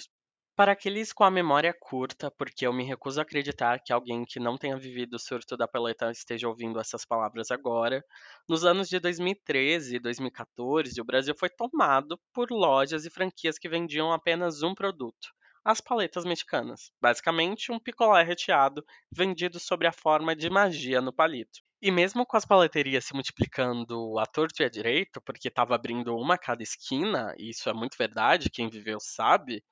para 0.57 0.71
aqueles 0.71 1.13
com 1.13 1.23
a 1.23 1.29
memória 1.29 1.71
curta, 1.71 2.31
porque 2.31 2.65
eu 2.65 2.73
me 2.73 2.83
recuso 2.83 3.19
a 3.19 3.23
acreditar 3.23 3.79
que 3.79 3.93
alguém 3.93 4.25
que 4.25 4.39
não 4.39 4.57
tenha 4.57 4.75
vivido 4.75 5.13
o 5.13 5.19
surto 5.19 5.55
da 5.55 5.67
paleta 5.67 6.09
esteja 6.09 6.47
ouvindo 6.47 6.79
essas 6.79 7.05
palavras 7.05 7.51
agora, 7.51 8.03
nos 8.49 8.65
anos 8.65 8.89
de 8.89 8.99
2013 8.99 9.97
e 9.97 9.99
2014, 9.99 10.99
o 10.99 11.05
Brasil 11.05 11.35
foi 11.37 11.47
tomado 11.51 12.19
por 12.33 12.49
lojas 12.49 13.05
e 13.05 13.11
franquias 13.11 13.59
que 13.59 13.69
vendiam 13.69 14.11
apenas 14.11 14.63
um 14.63 14.73
produto, 14.73 15.27
as 15.63 15.79
paletas 15.79 16.25
mexicanas. 16.25 16.89
Basicamente, 16.99 17.71
um 17.71 17.79
picolé 17.79 18.23
recheado 18.23 18.83
vendido 19.11 19.59
sob 19.59 19.85
a 19.85 19.91
forma 19.91 20.35
de 20.35 20.49
magia 20.49 20.99
no 20.99 21.13
palito. 21.13 21.59
E 21.79 21.91
mesmo 21.91 22.25
com 22.25 22.35
as 22.35 22.45
paleterias 22.45 23.05
se 23.05 23.13
multiplicando 23.13 24.17
à 24.17 24.25
torto 24.25 24.63
e 24.63 24.65
à 24.65 24.69
direito, 24.69 25.21
porque 25.21 25.49
estava 25.49 25.75
abrindo 25.75 26.15
uma 26.15 26.33
a 26.33 26.39
cada 26.39 26.63
esquina, 26.63 27.35
e 27.37 27.51
isso 27.51 27.69
é 27.69 27.73
muito 27.73 27.95
verdade, 27.95 28.49
quem 28.49 28.67
viveu 28.67 28.97
sabe, 28.99 29.63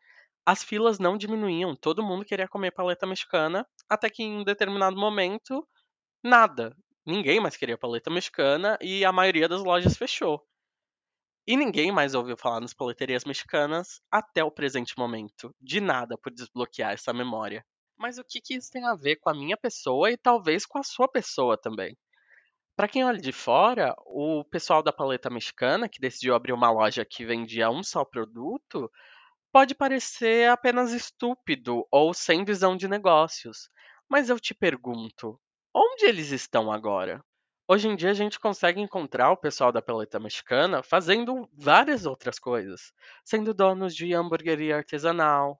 as 0.46 0.64
filas 0.64 1.00
não 1.00 1.18
diminuíam, 1.18 1.76
todo 1.76 2.04
mundo 2.04 2.24
queria 2.24 2.48
comer 2.48 2.72
paleta 2.72 3.08
mexicana, 3.08 3.68
até 3.90 4.10
que 4.10 4.24
em 4.24 4.38
um 4.40 4.44
determinado 4.44 4.96
momento, 4.96 5.68
nada. 6.24 6.76
Ninguém 7.06 7.40
mais 7.40 7.58
queria 7.58 7.78
paleta 7.78 8.10
mexicana 8.10 8.78
e 8.82 9.04
a 9.06 9.12
maioria 9.12 9.48
das 9.48 9.64
lojas 9.64 9.98
fechou. 9.98 10.46
E 11.48 11.56
ninguém 11.56 11.92
mais 11.92 12.16
ouviu 12.16 12.36
falar 12.36 12.60
nas 12.60 12.74
paleterias 12.74 13.24
mexicanas 13.24 14.02
até 14.12 14.44
o 14.44 14.52
presente 14.52 14.98
momento. 14.98 15.54
De 15.62 15.80
nada 15.80 16.18
por 16.18 16.32
desbloquear 16.32 16.94
essa 16.94 17.14
memória. 17.14 17.64
Mas 17.98 18.18
o 18.18 18.24
que, 18.24 18.42
que 18.42 18.56
isso 18.56 18.72
tem 18.72 18.84
a 18.86 18.96
ver 18.96 19.18
com 19.18 19.30
a 19.30 19.34
minha 19.34 19.56
pessoa 19.56 20.12
e 20.12 20.18
talvez 20.18 20.66
com 20.66 20.80
a 20.80 20.84
sua 20.84 21.08
pessoa 21.08 21.58
também? 21.58 21.96
Para 22.76 22.88
quem 22.88 23.06
olha 23.06 23.20
de 23.20 23.32
fora, 23.32 23.96
o 24.06 24.44
pessoal 24.44 24.84
da 24.84 24.92
paleta 24.92 25.30
mexicana, 25.30 25.88
que 25.88 26.02
decidiu 26.02 26.36
abrir 26.36 26.52
uma 26.52 26.70
loja 26.70 27.06
que 27.06 27.26
vendia 27.26 27.70
um 27.70 27.82
só 27.82 28.04
produto, 28.04 28.92
pode 29.56 29.74
parecer 29.74 30.50
apenas 30.50 30.92
estúpido 30.92 31.88
ou 31.90 32.14
sem 32.14 32.44
visão 32.44 32.76
de 32.76 32.90
negócios. 32.90 33.70
Mas 34.06 34.30
eu 34.30 34.38
te 34.38 34.54
pergunto, 34.54 35.40
onde 35.74 36.04
eles 36.04 36.32
estão 36.32 36.70
agora? 36.70 37.24
Hoje 37.66 37.88
em 37.88 37.96
dia 37.96 38.10
a 38.12 38.14
gente 38.14 38.38
consegue 38.38 38.82
encontrar 38.82 39.32
o 39.32 39.38
pessoal 39.38 39.72
da 39.72 39.82
paleta 39.82 40.20
mexicana 40.20 40.84
fazendo 40.84 41.50
várias 41.54 42.06
outras 42.06 42.38
coisas, 42.38 42.92
sendo 43.24 43.54
donos 43.54 43.96
de 43.96 44.14
hamburgueria 44.14 44.76
artesanal, 44.76 45.58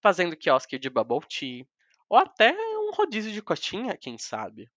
fazendo 0.00 0.34
quiosque 0.34 0.78
de 0.78 0.88
bubble 0.88 1.20
tea, 1.28 1.66
ou 2.08 2.16
até 2.16 2.56
um 2.78 2.90
rodízio 2.90 3.32
de 3.32 3.42
coxinha, 3.42 3.98
quem 3.98 4.16
sabe. 4.16 4.70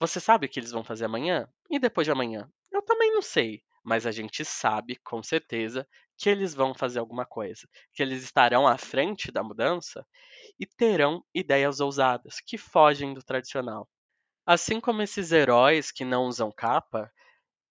Você 0.00 0.18
sabe 0.18 0.46
o 0.46 0.48
que 0.48 0.58
eles 0.58 0.72
vão 0.72 0.82
fazer 0.82 1.04
amanhã? 1.04 1.48
E 1.70 1.78
depois 1.78 2.08
de 2.08 2.10
amanhã? 2.10 2.50
Eu 2.72 2.82
também 2.82 3.14
não 3.14 3.22
sei, 3.22 3.62
mas 3.84 4.06
a 4.06 4.10
gente 4.12 4.44
sabe 4.44 4.96
com 5.04 5.22
certeza 5.22 5.86
que 6.16 6.28
eles 6.28 6.54
vão 6.54 6.74
fazer 6.74 6.98
alguma 6.98 7.24
coisa, 7.24 7.68
que 7.92 8.02
eles 8.02 8.22
estarão 8.22 8.66
à 8.66 8.76
frente 8.76 9.30
da 9.30 9.42
mudança 9.42 10.06
e 10.58 10.66
terão 10.66 11.24
ideias 11.34 11.80
ousadas 11.80 12.40
que 12.44 12.58
fogem 12.58 13.14
do 13.14 13.22
tradicional. 13.22 13.88
Assim 14.46 14.80
como 14.80 15.02
esses 15.02 15.32
heróis 15.32 15.92
que 15.92 16.04
não 16.04 16.26
usam 16.26 16.50
capa, 16.50 17.10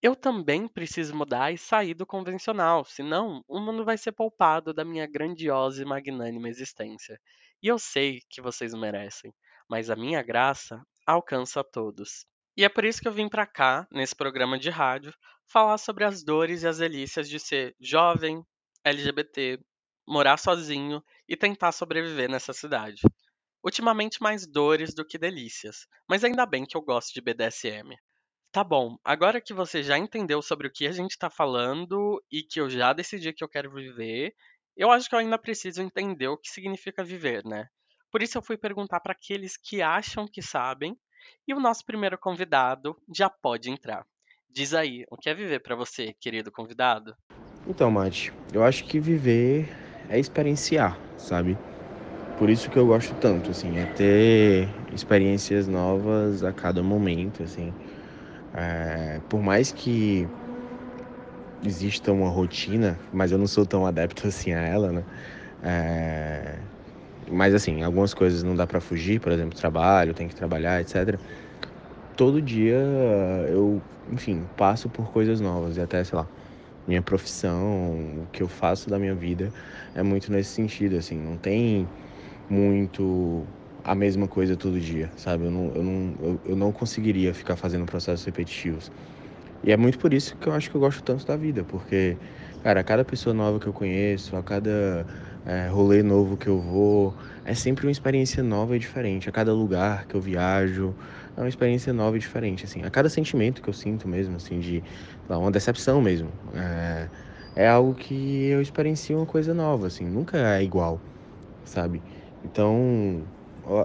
eu 0.01 0.15
também 0.15 0.67
preciso 0.67 1.15
mudar 1.15 1.51
e 1.51 1.57
sair 1.57 1.93
do 1.93 2.05
convencional, 2.05 2.85
senão 2.85 3.43
o 3.47 3.59
mundo 3.59 3.83
vai 3.85 3.97
ser 3.97 4.11
poupado 4.11 4.73
da 4.73 4.85
minha 4.85 5.07
grandiosa 5.07 5.81
e 5.81 5.85
magnânima 5.85 6.49
existência. 6.49 7.19
E 7.61 7.67
eu 7.67 7.79
sei 7.79 8.21
que 8.29 8.41
vocês 8.41 8.73
merecem, 8.73 9.33
mas 9.69 9.89
a 9.89 9.95
minha 9.95 10.21
graça 10.23 10.81
alcança 11.05 11.61
a 11.61 11.63
todos. 11.63 12.25
E 12.57 12.63
é 12.63 12.69
por 12.69 12.83
isso 12.83 12.99
que 12.99 13.07
eu 13.07 13.13
vim 13.13 13.29
para 13.29 13.45
cá, 13.45 13.87
nesse 13.91 14.15
programa 14.15 14.57
de 14.57 14.71
rádio, 14.71 15.13
falar 15.45 15.77
sobre 15.77 16.03
as 16.03 16.23
dores 16.23 16.63
e 16.63 16.67
as 16.67 16.79
delícias 16.79 17.29
de 17.29 17.39
ser 17.39 17.75
jovem, 17.79 18.43
LGBT, 18.83 19.59
morar 20.07 20.37
sozinho 20.37 21.03
e 21.29 21.37
tentar 21.37 21.71
sobreviver 21.71 22.27
nessa 22.27 22.53
cidade. 22.53 23.01
Ultimamente 23.63 24.23
mais 24.23 24.47
dores 24.47 24.95
do 24.95 25.05
que 25.05 25.19
delícias, 25.19 25.85
mas 26.09 26.23
ainda 26.23 26.47
bem 26.47 26.65
que 26.65 26.75
eu 26.75 26.81
gosto 26.81 27.13
de 27.13 27.21
BDSM. 27.21 27.95
Tá 28.51 28.63
bom, 28.63 28.97
agora 29.03 29.39
que 29.39 29.53
você 29.53 29.83
já 29.83 29.95
entendeu 29.95 30.41
sobre 30.41 30.67
o 30.67 30.71
que 30.71 30.87
a 30.87 30.91
gente 30.91 31.11
está 31.11 31.29
falando 31.29 32.19
e 32.31 32.41
que 32.41 32.59
eu 32.59 32.69
já 32.71 32.91
decidi 32.91 33.33
que 33.33 33.43
eu 33.43 33.49
quero 33.49 33.71
viver, 33.71 34.33
eu 34.75 34.89
acho 34.89 35.07
que 35.07 35.13
eu 35.13 35.19
ainda 35.19 35.37
preciso 35.37 35.81
entender 35.83 36.27
o 36.27 36.37
que 36.37 36.49
significa 36.49 37.03
viver, 37.03 37.45
né? 37.45 37.67
Por 38.11 38.23
isso 38.23 38.35
eu 38.35 38.41
fui 38.41 38.57
perguntar 38.57 38.99
para 39.01 39.11
aqueles 39.11 39.57
que 39.57 39.81
acham 39.81 40.27
que 40.27 40.41
sabem, 40.41 40.97
e 41.47 41.53
o 41.53 41.59
nosso 41.59 41.85
primeiro 41.85 42.17
convidado 42.17 42.95
já 43.13 43.29
pode 43.29 43.69
entrar. 43.69 44.05
Diz 44.49 44.73
aí, 44.73 45.05
o 45.11 45.17
que 45.17 45.29
é 45.29 45.33
viver 45.33 45.59
para 45.59 45.75
você, 45.75 46.13
querido 46.19 46.51
convidado? 46.51 47.15
Então, 47.67 47.91
Mate, 47.91 48.31
eu 48.53 48.63
acho 48.63 48.85
que 48.85 48.99
viver 48.99 49.69
é 50.09 50.19
experienciar, 50.19 50.99
sabe? 51.17 51.57
Por 52.35 52.49
isso 52.49 52.69
que 52.69 52.77
eu 52.77 52.87
gosto 52.87 53.15
tanto, 53.15 53.51
assim, 53.51 53.77
é 53.77 53.85
ter 53.85 54.69
experiências 54.91 55.67
novas 55.67 56.43
a 56.43 56.53
cada 56.53 56.81
momento, 56.83 57.43
assim. 57.43 57.73
É, 58.53 59.19
por 59.27 59.41
mais 59.41 59.71
que 59.71 60.29
exista 61.61 62.11
uma 62.11 62.29
rotina, 62.29 62.99
mas 63.11 63.31
eu 63.31 63.37
não 63.37 63.47
sou 63.47 63.65
tão 63.65 63.85
adepto 63.85 64.27
assim 64.27 64.53
a 64.53 64.61
ela, 64.61 64.91
né? 64.91 65.05
É, 65.61 66.76
mas 67.31 67.53
assim, 67.53 67.83
algumas 67.83 68.13
coisas 68.13 68.43
não 68.43 68.55
dá 68.55 68.67
para 68.67 68.81
fugir, 68.81 69.19
por 69.21 69.31
exemplo, 69.31 69.57
trabalho, 69.57 70.13
tem 70.13 70.27
que 70.27 70.35
trabalhar, 70.35 70.81
etc. 70.81 71.21
Todo 72.15 72.41
dia 72.41 72.75
eu, 73.49 73.85
enfim, 74.07 74.47
passo 74.55 74.89
por 74.89 75.11
coisas 75.11 75.39
novas 75.41 75.77
e 75.77 75.81
até, 75.81 76.03
sei 76.03 76.17
lá, 76.17 76.29
minha 76.87 77.01
profissão, 77.03 78.23
o 78.23 78.29
que 78.29 78.43
eu 78.43 78.47
faço 78.49 78.89
da 78.89 78.99
minha 78.99 79.15
vida 79.15 79.53
é 79.93 80.03
muito 80.03 80.31
nesse 80.31 80.51
sentido, 80.51 80.97
assim, 80.97 81.17
não 81.19 81.37
tem 81.39 81.91
muito 82.49 83.47
a 83.83 83.95
mesma 83.95 84.27
coisa 84.27 84.57
todo 84.57 84.79
dia, 84.81 85.13
sabe? 85.17 85.45
Eu 85.45 85.51
não, 85.51 85.73
eu 85.75 85.83
não, 85.83 86.15
eu, 86.19 86.41
eu 86.45 86.55
não 86.55 86.73
conseguiria 86.73 87.33
ficar 87.33 87.57
fazendo 87.57 87.85
processos 87.85 88.25
repetitivos. 88.25 88.91
E 89.63 89.71
é 89.71 89.77
muito 89.77 89.97
por 89.97 90.13
isso 90.13 90.37
que 90.37 90.47
eu 90.47 90.53
acho 90.53 90.69
que 90.69 90.75
eu 90.75 90.81
gosto 90.81 91.03
tanto 91.03 91.25
da 91.25 91.35
vida, 91.37 91.63
porque, 91.65 92.19
cara, 92.59 92.79
a 92.81 92.83
cada 92.83 93.03
pessoa 93.05 93.33
nova 93.33 93.59
que 93.59 93.67
eu 93.67 93.73
conheço, 93.73 94.35
a 94.35 94.43
cada 94.43 95.05
é, 95.47 95.69
rolê 95.69 96.03
novo 96.03 96.37
que 96.37 96.47
eu 96.47 96.59
vou, 96.59 97.15
é 97.45 97.55
sempre 97.55 97.85
uma 97.87 97.91
experiência 97.91 98.43
nova 98.43 98.75
e 98.75 98.79
diferente. 98.79 99.29
A 99.29 99.31
cada 99.31 99.53
lugar 99.53 100.05
que 100.05 100.15
eu 100.15 100.19
viajo, 100.21 100.93
é 101.37 101.39
uma 101.41 101.47
experiência 101.47 101.93
nova 101.93 102.17
e 102.17 102.19
diferente, 102.19 102.65
assim. 102.65 102.83
A 102.83 102.91
cada 102.91 103.09
sentimento 103.09 103.61
que 103.61 103.69
eu 103.69 103.73
sinto 103.73 104.09
mesmo, 104.09 104.35
assim, 104.35 104.59
de 104.59 104.83
uma 105.29 105.49
decepção 105.51 106.01
mesmo. 106.01 106.33
É, 106.53 107.09
é 107.55 107.67
algo 107.67 107.95
que 107.95 108.47
eu 108.47 108.61
experiencio 108.61 109.17
uma 109.17 109.25
coisa 109.25 109.53
nova, 109.53 109.87
assim, 109.87 110.05
nunca 110.05 110.37
é 110.37 110.61
igual, 110.63 111.01
sabe? 111.63 112.03
Então, 112.43 113.25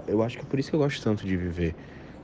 eu 0.07 0.21
acho 0.23 0.37
que 0.37 0.43
é 0.43 0.47
por 0.47 0.59
isso 0.59 0.69
que 0.69 0.75
eu 0.75 0.79
gosto 0.79 1.01
tanto 1.03 1.25
de 1.25 1.37
viver 1.37 1.75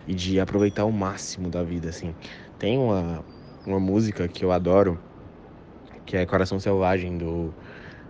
e 0.08 0.14
de 0.16 0.40
aproveitar 0.40 0.86
o 0.86 0.92
máximo 0.92 1.50
da 1.50 1.64
vida, 1.64 1.90
assim. 1.90 2.16
Tem 2.58 2.78
uma, 2.78 3.26
uma 3.66 3.80
música 3.80 4.28
que 4.28 4.44
eu 4.44 4.52
adoro, 4.52 5.02
que 6.06 6.18
é 6.18 6.26
Coração 6.26 6.60
Selvagem, 6.60 7.18
do, 7.18 7.56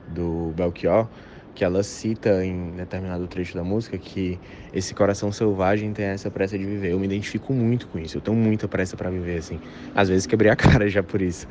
do 0.09 0.53
Belchior, 0.55 1.07
que 1.55 1.63
ela 1.63 1.83
cita 1.83 2.45
em 2.45 2.71
determinado 2.71 3.27
trecho 3.27 3.55
da 3.55 3.63
música 3.63 3.97
que 3.97 4.39
esse 4.71 4.93
coração 4.93 5.31
selvagem 5.31 5.91
tem 5.91 6.05
essa 6.05 6.31
pressa 6.31 6.57
de 6.57 6.65
viver. 6.65 6.91
Eu 6.91 6.99
me 6.99 7.05
identifico 7.05 7.51
muito 7.53 7.87
com 7.87 7.99
isso. 7.99 8.17
Eu 8.17 8.21
tenho 8.21 8.37
muita 8.37 8.67
pressa 8.67 8.95
para 8.95 9.09
viver 9.09 9.37
assim. 9.37 9.59
Às 9.93 10.07
vezes 10.09 10.25
quebrei 10.25 10.51
a 10.51 10.55
cara 10.57 10.87
já 10.87 11.03
por 11.03 11.21
isso. 11.21 11.47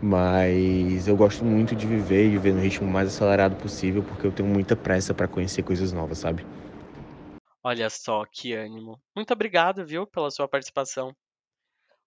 Mas 0.00 1.06
eu 1.06 1.16
gosto 1.16 1.44
muito 1.44 1.76
de 1.76 1.86
viver 1.86 2.26
e 2.26 2.30
viver 2.30 2.54
no 2.54 2.60
ritmo 2.60 2.88
mais 2.88 3.08
acelerado 3.08 3.56
possível 3.56 4.02
porque 4.02 4.26
eu 4.26 4.32
tenho 4.32 4.48
muita 4.48 4.74
pressa 4.74 5.12
para 5.12 5.28
conhecer 5.28 5.62
coisas 5.62 5.92
novas, 5.92 6.18
sabe? 6.18 6.44
Olha 7.62 7.90
só 7.90 8.24
que 8.24 8.54
ânimo. 8.54 8.98
Muito 9.14 9.32
obrigado, 9.34 9.84
viu, 9.84 10.06
pela 10.06 10.30
sua 10.30 10.48
participação. 10.48 11.14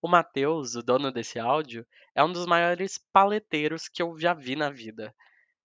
O 0.01 0.07
Matheus, 0.07 0.75
o 0.75 0.81
dono 0.81 1.11
desse 1.11 1.37
áudio, 1.39 1.85
é 2.15 2.23
um 2.23 2.33
dos 2.33 2.47
maiores 2.47 2.99
paleteiros 3.13 3.87
que 3.87 4.01
eu 4.01 4.17
já 4.19 4.33
vi 4.33 4.55
na 4.55 4.71
vida. 4.71 5.13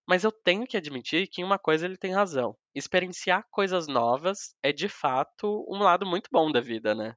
Mas 0.09 0.25
eu 0.25 0.33
tenho 0.33 0.67
que 0.67 0.77
admitir 0.77 1.29
que 1.29 1.41
em 1.41 1.45
uma 1.45 1.59
coisa 1.59 1.87
ele 1.87 1.97
tem 1.97 2.13
razão. 2.13 2.57
Experienciar 2.75 3.45
coisas 3.51 3.87
novas 3.87 4.57
é 4.63 4.73
de 4.73 4.89
fato 4.89 5.65
um 5.69 5.79
lado 5.79 6.05
muito 6.07 6.29
bom 6.33 6.51
da 6.51 6.61
vida, 6.61 6.95
né? 6.97 7.15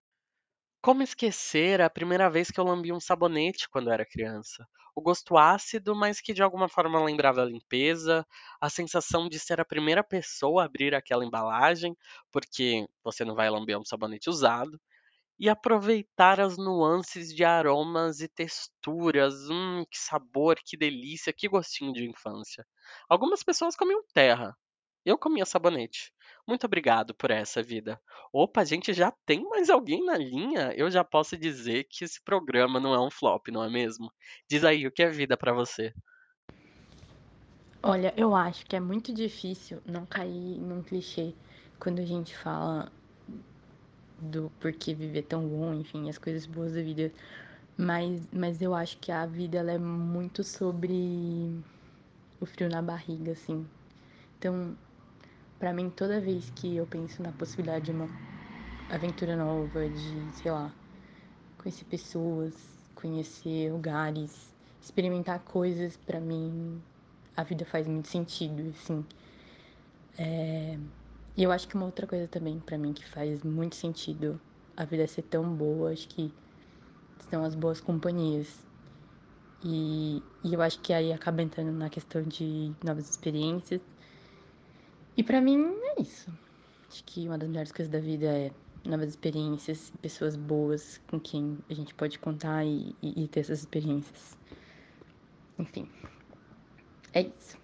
Como 0.81 1.03
esquecer 1.03 1.81
a 1.81 1.89
primeira 1.89 2.29
vez 2.29 2.49
que 2.51 2.59
eu 2.59 2.63
lambi 2.65 2.91
um 2.93 2.99
sabonete 2.99 3.69
quando 3.69 3.91
era 3.91 4.05
criança? 4.05 4.67
O 4.95 5.01
gosto 5.01 5.37
ácido, 5.37 5.95
mas 5.95 6.21
que 6.21 6.33
de 6.33 6.43
alguma 6.43 6.69
forma 6.69 7.03
lembrava 7.03 7.41
a 7.41 7.45
limpeza, 7.45 8.25
a 8.59 8.69
sensação 8.69 9.27
de 9.29 9.39
ser 9.39 9.59
a 9.61 9.65
primeira 9.65 10.03
pessoa 10.03 10.63
a 10.63 10.65
abrir 10.65 10.93
aquela 10.95 11.25
embalagem, 11.25 11.95
porque 12.31 12.87
você 13.03 13.23
não 13.25 13.35
vai 13.35 13.49
lamber 13.49 13.77
um 13.79 13.85
sabonete 13.85 14.29
usado, 14.29 14.79
e 15.41 15.49
aproveitar 15.49 16.39
as 16.39 16.55
nuances 16.55 17.33
de 17.33 17.43
aromas 17.43 18.21
e 18.21 18.27
texturas. 18.27 19.33
Hum, 19.49 19.83
que 19.89 19.97
sabor, 19.97 20.57
que 20.63 20.77
delícia, 20.77 21.33
que 21.33 21.49
gostinho 21.49 21.91
de 21.91 22.07
infância. 22.07 22.63
Algumas 23.09 23.41
pessoas 23.41 23.75
comiam 23.75 24.03
terra, 24.13 24.55
eu 25.03 25.17
comia 25.17 25.43
sabonete. 25.43 26.13
Muito 26.47 26.65
obrigado 26.67 27.15
por 27.15 27.31
essa 27.31 27.63
vida. 27.63 27.99
Opa, 28.31 28.61
a 28.61 28.65
gente 28.65 28.93
já 28.93 29.11
tem 29.25 29.43
mais 29.49 29.71
alguém 29.71 30.05
na 30.05 30.15
linha? 30.15 30.73
Eu 30.75 30.91
já 30.91 31.03
posso 31.03 31.35
dizer 31.35 31.87
que 31.89 32.03
esse 32.05 32.23
programa 32.23 32.79
não 32.79 32.93
é 32.93 33.01
um 33.01 33.09
flop, 33.09 33.47
não 33.47 33.63
é 33.63 33.69
mesmo? 33.69 34.13
Diz 34.47 34.63
aí, 34.63 34.85
o 34.85 34.91
que 34.91 35.01
é 35.01 35.09
vida 35.09 35.35
pra 35.35 35.53
você? 35.53 35.91
Olha, 37.81 38.13
eu 38.15 38.35
acho 38.35 38.63
que 38.67 38.75
é 38.75 38.79
muito 38.79 39.11
difícil 39.11 39.81
não 39.87 40.05
cair 40.05 40.59
num 40.59 40.83
clichê 40.83 41.33
quando 41.79 41.97
a 41.97 42.05
gente 42.05 42.37
fala 42.37 42.91
do 44.21 44.49
porquê 44.59 44.93
viver 44.93 45.23
tão 45.23 45.47
bom, 45.47 45.73
enfim, 45.73 46.09
as 46.09 46.17
coisas 46.17 46.45
boas 46.45 46.73
da 46.73 46.81
vida. 46.81 47.11
Mas, 47.77 48.27
mas 48.31 48.61
eu 48.61 48.75
acho 48.75 48.97
que 48.99 49.11
a 49.11 49.25
vida 49.25 49.59
ela 49.59 49.71
é 49.71 49.77
muito 49.77 50.43
sobre 50.43 50.93
o 52.39 52.45
frio 52.45 52.69
na 52.69 52.81
barriga, 52.81 53.31
assim. 53.33 53.65
Então, 54.37 54.75
para 55.59 55.73
mim, 55.73 55.89
toda 55.89 56.19
vez 56.21 56.51
que 56.51 56.75
eu 56.75 56.87
penso 56.87 57.21
na 57.23 57.31
possibilidade 57.31 57.85
de 57.85 57.91
uma 57.91 58.09
aventura 58.89 59.35
nova, 59.35 59.89
de, 59.89 60.31
sei 60.33 60.51
lá, 60.51 60.73
conhecer 61.57 61.85
pessoas, 61.85 62.55
conhecer 62.95 63.71
lugares, 63.71 64.53
experimentar 64.81 65.39
coisas, 65.41 65.97
para 65.97 66.19
mim, 66.19 66.81
a 67.35 67.43
vida 67.43 67.65
faz 67.65 67.87
muito 67.87 68.07
sentido, 68.07 68.69
assim. 68.69 69.05
É... 70.17 70.77
E 71.41 71.43
eu 71.43 71.51
acho 71.51 71.67
que 71.67 71.73
uma 71.73 71.87
outra 71.87 72.05
coisa 72.05 72.27
também, 72.27 72.59
para 72.59 72.77
mim, 72.77 72.93
que 72.93 73.03
faz 73.03 73.41
muito 73.41 73.75
sentido 73.75 74.39
a 74.77 74.85
vida 74.85 75.07
ser 75.07 75.23
tão 75.23 75.43
boa, 75.55 75.91
acho 75.91 76.07
que 76.07 76.31
são 77.31 77.43
as 77.43 77.55
boas 77.55 77.81
companhias. 77.81 78.63
E 79.63 80.21
E 80.43 80.53
eu 80.53 80.61
acho 80.61 80.79
que 80.81 80.93
aí 80.93 81.11
acaba 81.11 81.41
entrando 81.41 81.71
na 81.71 81.89
questão 81.89 82.21
de 82.21 82.71
novas 82.85 83.09
experiências. 83.09 83.81
E 85.17 85.23
para 85.23 85.41
mim 85.41 85.57
é 85.97 86.03
isso. 86.03 86.31
Acho 86.87 87.03
que 87.05 87.27
uma 87.27 87.39
das 87.39 87.49
melhores 87.49 87.71
coisas 87.71 87.91
da 87.91 87.99
vida 87.99 88.27
é 88.27 88.51
novas 88.87 89.09
experiências, 89.09 89.91
pessoas 89.99 90.35
boas 90.35 90.99
com 91.09 91.19
quem 91.19 91.57
a 91.67 91.73
gente 91.73 91.95
pode 91.95 92.19
contar 92.19 92.63
e, 92.63 92.95
e, 93.01 93.23
e 93.23 93.27
ter 93.27 93.39
essas 93.39 93.61
experiências. 93.61 94.37
Enfim, 95.57 95.89
é 97.13 97.21
isso. 97.21 97.57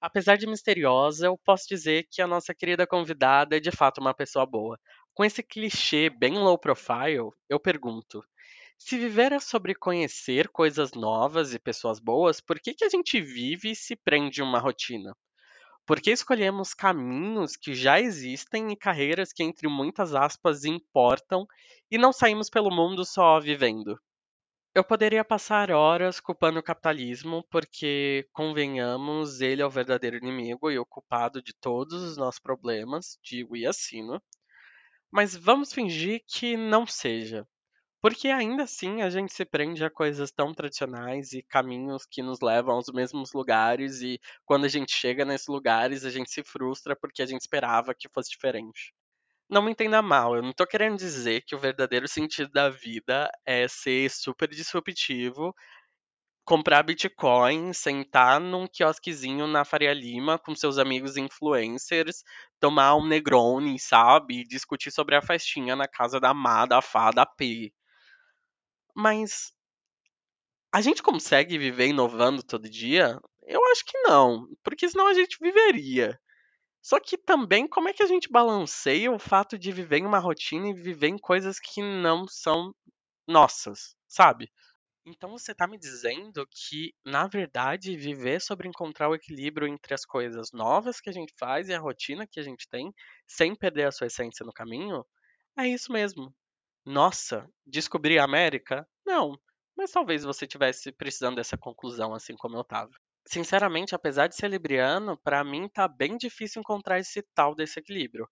Apesar 0.00 0.36
de 0.36 0.46
misteriosa, 0.46 1.26
eu 1.26 1.38
posso 1.38 1.66
dizer 1.68 2.06
que 2.10 2.20
a 2.22 2.26
nossa 2.26 2.54
querida 2.54 2.86
convidada 2.86 3.56
é 3.56 3.60
de 3.60 3.70
fato 3.70 3.98
uma 4.00 4.14
pessoa 4.14 4.44
boa. 4.46 4.78
Com 5.14 5.24
esse 5.24 5.42
clichê 5.42 6.10
bem 6.10 6.38
low 6.38 6.58
profile, 6.58 7.30
eu 7.48 7.60
pergunto: 7.60 8.22
se 8.78 8.98
viver 8.98 9.32
é 9.32 9.40
sobre 9.40 9.74
conhecer 9.74 10.48
coisas 10.48 10.92
novas 10.92 11.54
e 11.54 11.58
pessoas 11.58 12.00
boas, 12.00 12.40
por 12.40 12.58
que, 12.60 12.74
que 12.74 12.84
a 12.84 12.88
gente 12.88 13.20
vive 13.20 13.70
e 13.70 13.76
se 13.76 13.96
prende 13.96 14.42
uma 14.42 14.58
rotina? 14.58 15.14
Por 15.86 16.00
que 16.00 16.10
escolhemos 16.10 16.74
caminhos 16.74 17.56
que 17.56 17.74
já 17.74 18.00
existem 18.00 18.72
e 18.72 18.76
carreiras 18.76 19.32
que, 19.32 19.42
entre 19.42 19.68
muitas 19.68 20.14
aspas, 20.14 20.64
importam 20.64 21.46
e 21.90 21.98
não 21.98 22.12
saímos 22.12 22.50
pelo 22.50 22.70
mundo 22.70 23.04
só 23.04 23.40
vivendo? 23.40 24.00
Eu 24.74 24.84
poderia 24.84 25.24
passar 25.24 25.72
horas 25.72 26.20
culpando 26.20 26.60
o 26.60 26.62
capitalismo, 26.62 27.44
porque, 27.50 28.28
convenhamos, 28.32 29.40
ele 29.40 29.62
é 29.62 29.66
o 29.66 29.70
verdadeiro 29.70 30.16
inimigo 30.16 30.70
e 30.70 30.78
o 30.78 30.86
culpado 30.86 31.42
de 31.42 31.52
todos 31.52 32.00
os 32.04 32.16
nossos 32.16 32.38
problemas, 32.40 33.18
digo 33.20 33.56
e 33.56 33.66
assino. 33.66 34.22
Mas 35.12 35.36
vamos 35.36 35.72
fingir 35.72 36.22
que 36.28 36.56
não 36.56 36.86
seja. 36.86 37.46
Porque 38.02 38.28
ainda 38.28 38.64
assim 38.64 39.02
a 39.02 39.10
gente 39.10 39.34
se 39.34 39.44
prende 39.44 39.84
a 39.84 39.90
coisas 39.90 40.30
tão 40.32 40.54
tradicionais 40.54 41.32
e 41.32 41.42
caminhos 41.42 42.06
que 42.10 42.22
nos 42.22 42.40
levam 42.40 42.76
aos 42.76 42.88
mesmos 42.92 43.32
lugares, 43.34 44.02
e 44.02 44.20
quando 44.44 44.66
a 44.66 44.68
gente 44.68 44.92
chega 44.92 45.24
nesses 45.24 45.48
lugares 45.48 46.04
a 46.04 46.10
gente 46.10 46.30
se 46.30 46.44
frustra 46.44 46.96
porque 46.96 47.22
a 47.22 47.26
gente 47.26 47.42
esperava 47.42 47.94
que 47.94 48.08
fosse 48.10 48.30
diferente. 48.30 48.92
Não 49.50 49.62
me 49.62 49.72
entenda 49.72 50.00
mal, 50.00 50.36
eu 50.36 50.42
não 50.42 50.52
tô 50.52 50.64
querendo 50.64 50.96
dizer 50.96 51.42
que 51.42 51.56
o 51.56 51.58
verdadeiro 51.58 52.06
sentido 52.06 52.50
da 52.52 52.70
vida 52.70 53.28
é 53.44 53.66
ser 53.66 54.08
super 54.08 54.48
disruptivo, 54.48 55.52
comprar 56.44 56.84
Bitcoin, 56.84 57.72
sentar 57.72 58.40
num 58.40 58.68
quiosquezinho 58.68 59.48
na 59.48 59.64
Faria 59.64 59.92
Lima 59.92 60.38
com 60.38 60.54
seus 60.54 60.78
amigos 60.78 61.16
influencers, 61.16 62.22
tomar 62.60 62.94
um 62.94 63.06
Negroni, 63.06 63.78
sabe? 63.78 64.40
E 64.40 64.46
discutir 64.46 64.92
sobre 64.92 65.16
a 65.16 65.22
festinha 65.22 65.74
na 65.74 65.88
casa 65.88 66.20
da 66.20 66.32
Má, 66.32 66.64
da 66.64 66.80
Fá, 66.80 67.10
da 67.10 67.26
P. 67.26 67.72
Mas 68.94 69.52
a 70.72 70.80
gente 70.80 71.02
consegue 71.02 71.58
viver 71.58 71.88
inovando 71.88 72.42
todo 72.42 72.68
dia? 72.68 73.18
Eu 73.42 73.60
acho 73.72 73.84
que 73.84 73.98
não, 74.02 74.46
porque 74.62 74.88
senão 74.88 75.08
a 75.08 75.14
gente 75.14 75.36
viveria. 75.40 76.20
Só 76.82 76.98
que 77.00 77.16
também, 77.18 77.66
como 77.68 77.88
é 77.88 77.92
que 77.92 78.02
a 78.02 78.06
gente 78.06 78.30
balanceia 78.30 79.12
o 79.12 79.18
fato 79.18 79.58
de 79.58 79.72
viver 79.72 79.98
em 79.98 80.06
uma 80.06 80.18
rotina 80.18 80.68
e 80.68 80.74
viver 80.74 81.08
em 81.08 81.18
coisas 81.18 81.58
que 81.60 81.82
não 81.82 82.26
são 82.28 82.74
nossas, 83.28 83.96
sabe? 84.08 84.50
Então 85.06 85.30
você 85.30 85.54
tá 85.54 85.66
me 85.66 85.78
dizendo 85.78 86.46
que, 86.50 86.94
na 87.04 87.26
verdade, 87.26 87.96
viver 87.96 88.40
sobre 88.40 88.68
encontrar 88.68 89.08
o 89.10 89.14
equilíbrio 89.14 89.68
entre 89.68 89.94
as 89.94 90.04
coisas 90.04 90.52
novas 90.52 91.00
que 91.00 91.10
a 91.10 91.12
gente 91.12 91.34
faz 91.38 91.68
e 91.68 91.74
a 91.74 91.80
rotina 91.80 92.26
que 92.26 92.40
a 92.40 92.42
gente 92.42 92.68
tem, 92.68 92.92
sem 93.26 93.54
perder 93.54 93.86
a 93.88 93.92
sua 93.92 94.06
essência 94.08 94.44
no 94.46 94.52
caminho, 94.52 95.04
é 95.58 95.66
isso 95.68 95.92
mesmo. 95.92 96.34
Nossa, 96.84 97.48
descobri 97.66 98.18
a 98.18 98.24
América? 98.24 98.88
Não, 99.06 99.38
mas 99.76 99.92
talvez 99.92 100.24
você 100.24 100.46
tivesse 100.46 100.92
precisando 100.92 101.36
dessa 101.36 101.58
conclusão 101.58 102.14
assim 102.14 102.36
como 102.36 102.56
eu 102.56 102.64
tava. 102.64 102.92
Sinceramente, 103.26 103.94
apesar 103.94 104.26
de 104.28 104.34
ser 104.36 104.48
libriano, 104.48 105.16
pra 105.22 105.44
mim 105.44 105.68
tá 105.68 105.86
bem 105.86 106.16
difícil 106.16 106.60
encontrar 106.60 106.98
esse 106.98 107.22
tal 107.34 107.54
desse 107.54 107.78
equilíbrio. 107.78 108.26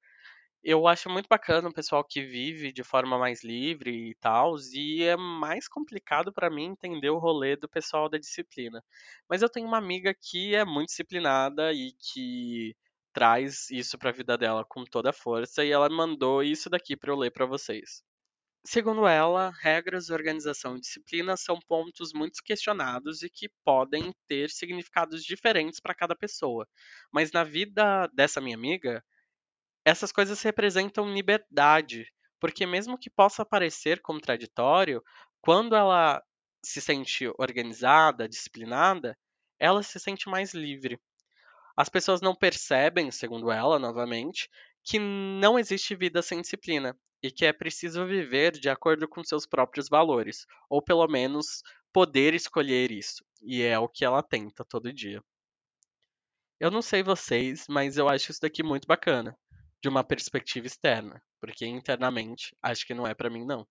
Eu 0.65 0.87
acho 0.89 1.11
muito 1.11 1.29
bacana 1.29 1.69
o 1.69 1.75
pessoal 1.75 2.05
que 2.05 2.23
vive 2.23 2.73
de 2.73 2.85
forma 2.85 3.19
mais 3.19 3.45
livre 3.45 4.11
e 4.11 4.15
tal, 4.17 4.55
e 4.75 5.05
é 5.05 5.17
mais 5.17 5.69
complicado 5.69 6.33
pra 6.33 6.51
mim 6.51 6.67
entender 6.67 7.11
o 7.11 7.19
rolê 7.19 7.57
do 7.57 7.69
pessoal 7.69 8.09
da 8.09 8.19
disciplina. 8.19 8.83
Mas 9.29 9.43
eu 9.43 9.51
tenho 9.51 9.67
uma 9.69 9.79
amiga 9.79 10.15
que 10.15 10.55
é 10.55 10.65
muito 10.65 10.89
disciplinada 10.89 11.73
e 11.73 11.93
que 12.13 12.77
traz 13.13 13.71
isso 13.71 13.99
pra 13.99 14.13
vida 14.13 14.39
dela 14.39 14.65
com 14.69 14.85
toda 14.85 15.11
a 15.11 15.15
força, 15.15 15.65
e 15.65 15.71
ela 15.73 15.89
mandou 15.91 16.43
isso 16.43 16.71
daqui 16.71 16.97
pra 16.97 17.13
eu 17.13 17.17
ler 17.17 17.33
pra 17.33 17.47
vocês. 17.47 18.03
Segundo 18.65 19.07
ela, 19.07 19.51
regras, 19.61 20.11
organização 20.11 20.77
e 20.77 20.81
disciplina 20.81 21.37
são 21.37 21.59
pontos 21.67 22.13
muito 22.13 22.43
questionados 22.45 23.23
e 23.23 23.31
que 23.31 23.49
podem 23.65 24.13
ter 24.29 24.51
significados 24.51 25.25
diferentes 25.25 25.81
para 25.81 25.95
cada 25.95 26.15
pessoa. 26.15 26.69
Mas 27.11 27.33
na 27.33 27.43
vida 27.45 28.07
dessa 28.09 28.41
minha 28.41 28.57
amiga, 28.57 29.03
essas 29.85 30.13
coisas 30.13 30.43
representam 30.43 31.13
liberdade, 31.13 32.07
porque 32.41 32.67
mesmo 32.67 32.99
que 32.99 33.11
possa 33.11 33.45
parecer 33.45 34.01
contraditório, 34.03 35.03
quando 35.41 35.77
ela 35.77 36.23
se 36.65 36.81
sente 36.81 37.29
organizada, 37.39 38.29
disciplinada, 38.29 39.17
ela 39.59 39.83
se 39.83 39.99
sente 40.01 40.29
mais 40.29 40.55
livre. 40.55 41.01
As 41.77 41.89
pessoas 41.89 42.21
não 42.21 42.35
percebem, 42.35 43.11
segundo 43.11 43.51
ela, 43.51 43.79
novamente, 43.79 44.49
que 44.85 44.99
não 44.99 45.59
existe 45.59 45.95
vida 45.97 46.23
sem 46.23 46.41
disciplina 46.43 46.97
e 47.23 47.31
que 47.31 47.45
é 47.45 47.53
preciso 47.53 48.07
viver 48.07 48.53
de 48.53 48.69
acordo 48.69 49.09
com 49.09 49.25
seus 49.25 49.47
próprios 49.47 49.89
valores, 49.89 50.47
ou 50.69 50.83
pelo 50.83 51.07
menos 51.07 51.63
poder 51.93 52.35
escolher 52.35 52.91
isso. 52.91 53.25
E 53.43 53.63
é 53.63 53.79
o 53.79 53.89
que 53.89 54.05
ela 54.05 54.23
tenta 54.23 54.65
todo 54.65 54.93
dia. 54.93 55.23
Eu 56.61 56.71
não 56.71 56.83
sei 56.83 57.03
vocês, 57.03 57.67
mas 57.69 57.97
eu 57.97 58.09
acho 58.09 58.31
isso 58.31 58.41
daqui 58.41 58.63
muito 58.63 58.87
bacana, 58.87 59.37
de 59.81 59.89
uma 59.89 60.03
perspectiva 60.03 60.67
externa, 60.67 61.23
porque 61.41 61.65
internamente 61.67 62.57
acho 62.63 62.85
que 62.85 62.95
não 62.95 63.07
é 63.07 63.15
para 63.15 63.31
mim 63.31 63.45
não. 63.45 63.67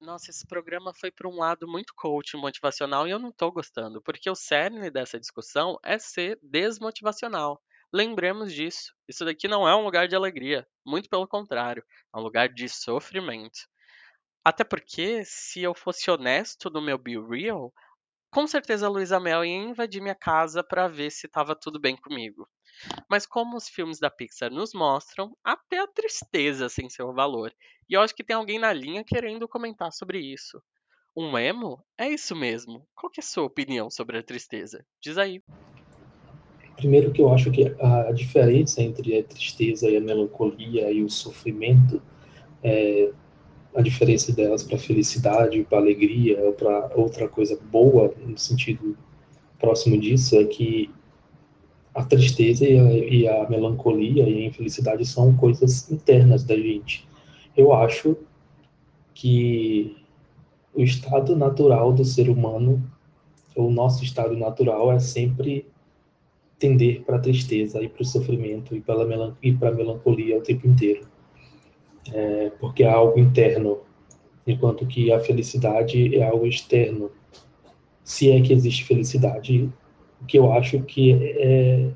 Nossa, 0.00 0.30
esse 0.30 0.46
programa 0.46 0.92
foi 0.94 1.10
para 1.10 1.28
um 1.28 1.38
lado 1.38 1.66
muito 1.66 1.92
coach 1.96 2.36
motivacional 2.36 3.06
e 3.06 3.10
eu 3.10 3.18
não 3.18 3.32
tô 3.32 3.50
gostando, 3.50 4.00
porque 4.02 4.30
o 4.30 4.34
cerne 4.34 4.90
dessa 4.90 5.18
discussão 5.18 5.76
é 5.84 5.98
ser 5.98 6.38
desmotivacional. 6.40 7.60
Lembremos 7.92 8.52
disso. 8.52 8.92
Isso 9.08 9.24
daqui 9.24 9.48
não 9.48 9.66
é 9.66 9.74
um 9.74 9.84
lugar 9.84 10.06
de 10.08 10.14
alegria. 10.14 10.66
Muito 10.84 11.08
pelo 11.08 11.26
contrário. 11.26 11.84
É 12.14 12.18
um 12.18 12.22
lugar 12.22 12.48
de 12.48 12.68
sofrimento. 12.68 13.58
Até 14.44 14.64
porque, 14.64 15.24
se 15.24 15.62
eu 15.62 15.74
fosse 15.74 16.10
honesto 16.10 16.70
no 16.70 16.80
meu 16.80 16.98
Be 16.98 17.18
Real, 17.18 17.72
com 18.30 18.46
certeza 18.46 18.86
a 18.86 18.90
Luísa 18.90 19.18
Mel 19.18 19.44
ia 19.44 19.56
invadir 19.56 20.02
minha 20.02 20.14
casa 20.14 20.62
para 20.62 20.86
ver 20.86 21.10
se 21.10 21.26
estava 21.26 21.56
tudo 21.56 21.80
bem 21.80 21.96
comigo. 21.96 22.48
Mas 23.10 23.26
como 23.26 23.56
os 23.56 23.68
filmes 23.68 23.98
da 23.98 24.10
Pixar 24.10 24.50
nos 24.50 24.72
mostram, 24.74 25.36
até 25.42 25.78
a 25.78 25.86
tristeza 25.86 26.68
sem 26.68 26.88
seu 26.88 27.12
valor. 27.12 27.52
E 27.88 27.94
eu 27.94 28.02
acho 28.02 28.14
que 28.14 28.24
tem 28.24 28.36
alguém 28.36 28.58
na 28.58 28.72
linha 28.72 29.02
querendo 29.04 29.48
comentar 29.48 29.92
sobre 29.92 30.20
isso. 30.20 30.62
Um 31.16 31.36
emo? 31.36 31.84
É 31.96 32.08
isso 32.08 32.36
mesmo. 32.36 32.86
Qual 32.94 33.10
é 33.16 33.20
a 33.20 33.22
sua 33.22 33.44
opinião 33.44 33.90
sobre 33.90 34.18
a 34.18 34.22
tristeza? 34.22 34.86
Diz 35.00 35.18
aí. 35.18 35.42
Primeiro 36.78 37.10
que 37.10 37.20
eu 37.20 37.32
acho 37.32 37.50
que 37.50 37.74
a 37.80 38.12
diferença 38.12 38.80
entre 38.80 39.18
a 39.18 39.24
tristeza 39.24 39.90
e 39.90 39.96
a 39.96 40.00
melancolia 40.00 40.88
e 40.92 41.02
o 41.02 41.10
sofrimento, 41.10 42.00
é, 42.62 43.10
a 43.74 43.82
diferença 43.82 44.32
delas 44.32 44.62
para 44.62 44.78
felicidade, 44.78 45.66
para 45.68 45.78
alegria 45.78 46.40
ou 46.40 46.52
para 46.52 46.92
outra 46.94 47.26
coisa 47.26 47.58
boa, 47.72 48.14
no 48.24 48.38
sentido 48.38 48.96
próximo 49.58 49.98
disso, 49.98 50.36
é 50.36 50.44
que 50.44 50.88
a 51.92 52.04
tristeza 52.04 52.64
e 52.64 52.78
a, 52.78 52.92
e 52.92 53.28
a 53.28 53.50
melancolia 53.50 54.28
e 54.28 54.44
a 54.44 54.46
infelicidade 54.46 55.04
são 55.04 55.36
coisas 55.36 55.90
internas 55.90 56.44
da 56.44 56.54
gente. 56.54 57.08
Eu 57.56 57.72
acho 57.72 58.16
que 59.12 59.96
o 60.72 60.80
estado 60.80 61.34
natural 61.34 61.92
do 61.92 62.04
ser 62.04 62.30
humano, 62.30 62.80
o 63.56 63.68
nosso 63.68 64.04
estado 64.04 64.36
natural 64.36 64.92
é 64.92 65.00
sempre 65.00 65.66
tender 66.58 67.02
para 67.02 67.16
a 67.16 67.20
tristeza 67.20 67.80
e 67.82 67.88
para 67.88 68.02
o 68.02 68.04
sofrimento 68.04 68.74
e 68.74 68.80
para 68.80 69.02
a 69.02 69.74
melancolia 69.74 70.38
o 70.38 70.42
tempo 70.42 70.66
inteiro. 70.66 71.06
É, 72.12 72.50
porque 72.58 72.82
é 72.82 72.90
algo 72.90 73.18
interno, 73.18 73.80
enquanto 74.46 74.86
que 74.86 75.12
a 75.12 75.20
felicidade 75.20 76.16
é 76.16 76.26
algo 76.26 76.46
externo. 76.46 77.10
Se 78.02 78.30
é 78.30 78.40
que 78.40 78.52
existe 78.52 78.84
felicidade, 78.84 79.70
o 80.20 80.24
que 80.24 80.38
eu 80.38 80.52
acho 80.52 80.80
que 80.82 81.12
é 81.12 81.90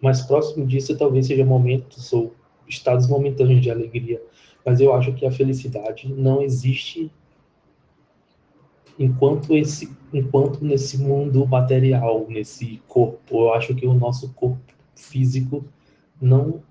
mais 0.00 0.22
próximo 0.22 0.66
disso 0.66 0.96
talvez 0.96 1.26
seja 1.26 1.44
momentos 1.44 2.12
ou 2.12 2.34
estados 2.68 3.08
momentâneos 3.08 3.60
de 3.60 3.70
alegria, 3.70 4.22
mas 4.64 4.80
eu 4.80 4.94
acho 4.94 5.12
que 5.14 5.26
a 5.26 5.30
felicidade 5.30 6.12
não 6.12 6.42
existe 6.42 7.10
enquanto 8.98 9.56
esse 9.56 9.96
enquanto 10.12 10.64
nesse 10.64 10.96
mundo 10.98 11.46
material, 11.46 12.26
nesse 12.28 12.82
corpo, 12.88 13.42
eu 13.44 13.52
acho 13.52 13.74
que 13.74 13.86
o 13.86 13.92
nosso 13.92 14.32
corpo 14.32 14.58
físico 14.96 15.64
não 16.20 16.62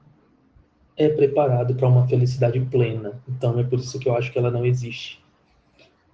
é 0.96 1.08
preparado 1.08 1.76
para 1.76 1.88
uma 1.88 2.08
felicidade 2.08 2.60
plena. 2.60 3.22
Então 3.30 3.60
é 3.60 3.64
por 3.64 3.80
isso 3.80 4.00
que 4.00 4.10
eu 4.10 4.16
acho 4.16 4.32
que 4.32 4.40
ela 4.40 4.50
não 4.50 4.66
existe. 4.66 5.24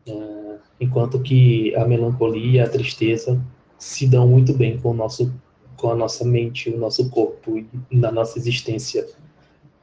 Uh, 0.06 0.60
enquanto 0.82 1.22
que 1.22 1.74
a 1.76 1.86
melancolia 1.86 2.66
a 2.66 2.70
tristeza 2.70 3.42
se 3.78 4.06
dão 4.06 4.28
muito 4.28 4.54
bem 4.54 4.78
com 4.78 4.92
o 4.92 4.94
nosso 4.94 5.34
com 5.78 5.92
a 5.92 5.96
nossa 5.96 6.24
mente, 6.24 6.70
o 6.70 6.78
nosso 6.78 7.10
corpo 7.10 7.58
e 7.58 7.68
na 7.92 8.12
nossa 8.12 8.38
existência 8.38 9.06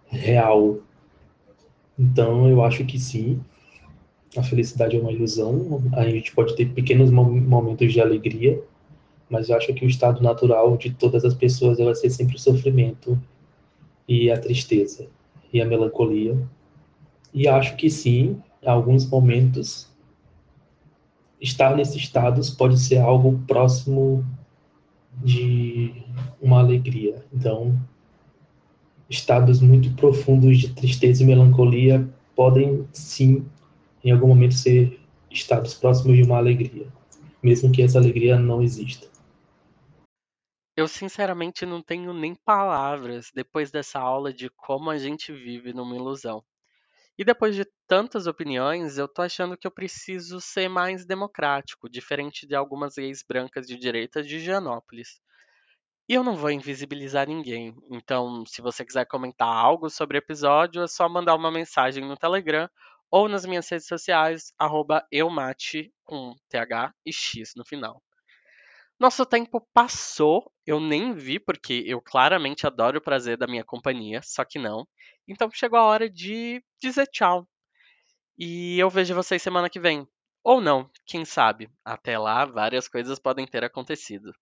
real. 0.07 0.79
Então, 1.99 2.49
eu 2.49 2.65
acho 2.65 2.85
que 2.87 2.99
sim, 2.99 3.41
a 4.37 4.43
felicidade 4.43 4.97
é 4.97 5.01
uma 5.01 5.13
ilusão. 5.13 5.83
A 5.93 6.05
gente 6.09 6.33
pode 6.33 6.55
ter 6.55 6.67
pequenos 6.67 7.11
momentos 7.11 7.93
de 7.93 8.01
alegria, 8.01 8.63
mas 9.29 9.49
eu 9.49 9.57
acho 9.57 9.73
que 9.75 9.85
o 9.85 9.89
estado 9.89 10.23
natural 10.23 10.77
de 10.77 10.91
todas 10.91 11.25
as 11.25 11.35
pessoas 11.35 11.79
vai 11.79 11.95
ser 11.95 12.11
sempre 12.11 12.37
o 12.37 12.39
sofrimento 12.39 13.21
e 14.07 14.31
a 14.31 14.39
tristeza 14.39 15.07
e 15.53 15.61
a 15.61 15.67
melancolia. 15.67 16.37
E 17.33 17.49
acho 17.49 17.77
que 17.77 17.89
sim, 17.89 18.41
em 18.63 18.69
alguns 18.69 19.09
momentos, 19.09 19.89
estar 21.41 21.77
nesses 21.77 21.97
estados 21.97 22.51
pode 22.51 22.79
ser 22.79 22.99
algo 22.99 23.41
próximo 23.47 24.25
de 25.23 25.93
uma 26.41 26.61
alegria. 26.61 27.25
Então, 27.33 27.79
estados 29.09 29.61
muito 29.61 29.91
profundos 29.93 30.59
de 30.59 30.69
tristeza 30.71 31.23
e 31.23 31.27
melancolia 31.27 32.09
podem 32.35 32.87
sim, 32.93 33.45
em 34.03 34.11
algum 34.11 34.29
momento, 34.29 34.55
ser 34.55 35.01
estados 35.31 35.75
próximos 35.75 36.17
de 36.17 36.23
uma 36.23 36.39
alegria, 36.39 36.87
mesmo 37.43 37.71
que 37.73 37.83
essa 37.83 37.99
alegria 37.99 38.39
não 38.39 38.63
exista. 38.63 39.09
Eu 40.77 40.89
sinceramente 40.89 41.67
não 41.67 41.83
tenho 41.83 42.13
nem 42.13 42.35
palavras 42.35 43.31
depois 43.35 43.71
dessa 43.71 43.99
aula 43.99 44.33
de 44.33 44.49
como 44.51 44.91
a 44.91 44.97
gente 44.97 45.33
vive 45.33 45.73
numa 45.73 45.95
ilusão. 45.95 46.43
E 47.19 47.25
depois 47.25 47.55
de 47.55 47.67
tantas 47.87 48.27
opiniões, 48.27 48.97
eu 48.97 49.07
tô 49.07 49.21
achando 49.21 49.57
que 49.57 49.67
eu 49.67 49.71
preciso 49.71 50.41
ser 50.41 50.71
mais 50.71 51.05
democrático, 51.05 51.91
diferente 51.91 52.47
de 52.47 52.55
algumas 52.55 52.95
gays 52.95 53.23
brancas 53.23 53.67
de 53.67 53.77
direita 53.77 54.23
de 54.23 54.41
Gianópolis. 54.41 55.21
E 56.09 56.15
eu 56.15 56.25
não 56.25 56.35
vou 56.35 56.51
invisibilizar 56.51 57.29
ninguém, 57.29 57.77
então 57.91 58.45
se 58.47 58.63
você 58.63 58.85
quiser 58.85 59.07
comentar 59.07 59.49
algo 59.49 59.91
sobre 59.91 60.17
o 60.17 60.19
episódio, 60.19 60.83
é 60.83 60.89
só 60.89 61.09
mandar 61.09 61.37
uma 61.37 61.53
mensagem 61.53 62.03
no 62.05 62.17
Telegram 62.17 62.69
ou 63.11 63.29
nas 63.29 63.45
minhas 63.45 63.69
redes 63.69 63.87
sociais, 63.87 64.53
arroba 64.59 65.07
eumate 65.11 65.93
com 66.05 66.35
TH 66.49 66.95
e 67.05 67.13
X 67.13 67.53
no 67.57 67.65
final. 67.65 68.03
Nosso 68.99 69.25
tempo 69.25 69.67
passou, 69.73 70.53
eu 70.67 70.79
nem 70.79 71.15
vi, 71.15 71.41
porque 71.41 71.83
eu 71.87 72.03
claramente 72.03 72.67
adoro 72.67 72.99
o 72.99 73.03
prazer 73.03 73.39
da 73.39 73.47
minha 73.47 73.65
companhia, 73.65 74.21
só 74.23 74.45
que 74.45 74.59
não. 74.59 74.87
Então 75.27 75.51
chegou 75.51 75.79
a 75.79 75.85
hora 75.85 76.09
de 76.09 76.63
dizer 76.81 77.07
tchau. 77.07 77.49
E 78.39 78.79
eu 78.79 78.91
vejo 78.91 79.15
vocês 79.15 79.43
semana 79.43 79.71
que 79.71 79.81
vem. 79.81 80.07
Ou 80.45 80.61
não, 80.61 80.91
quem 81.07 81.25
sabe? 81.25 81.71
Até 81.85 82.19
lá, 82.19 82.45
várias 82.45 82.89
coisas 82.89 83.19
podem 83.19 83.47
ter 83.47 83.65
acontecido. 83.65 84.33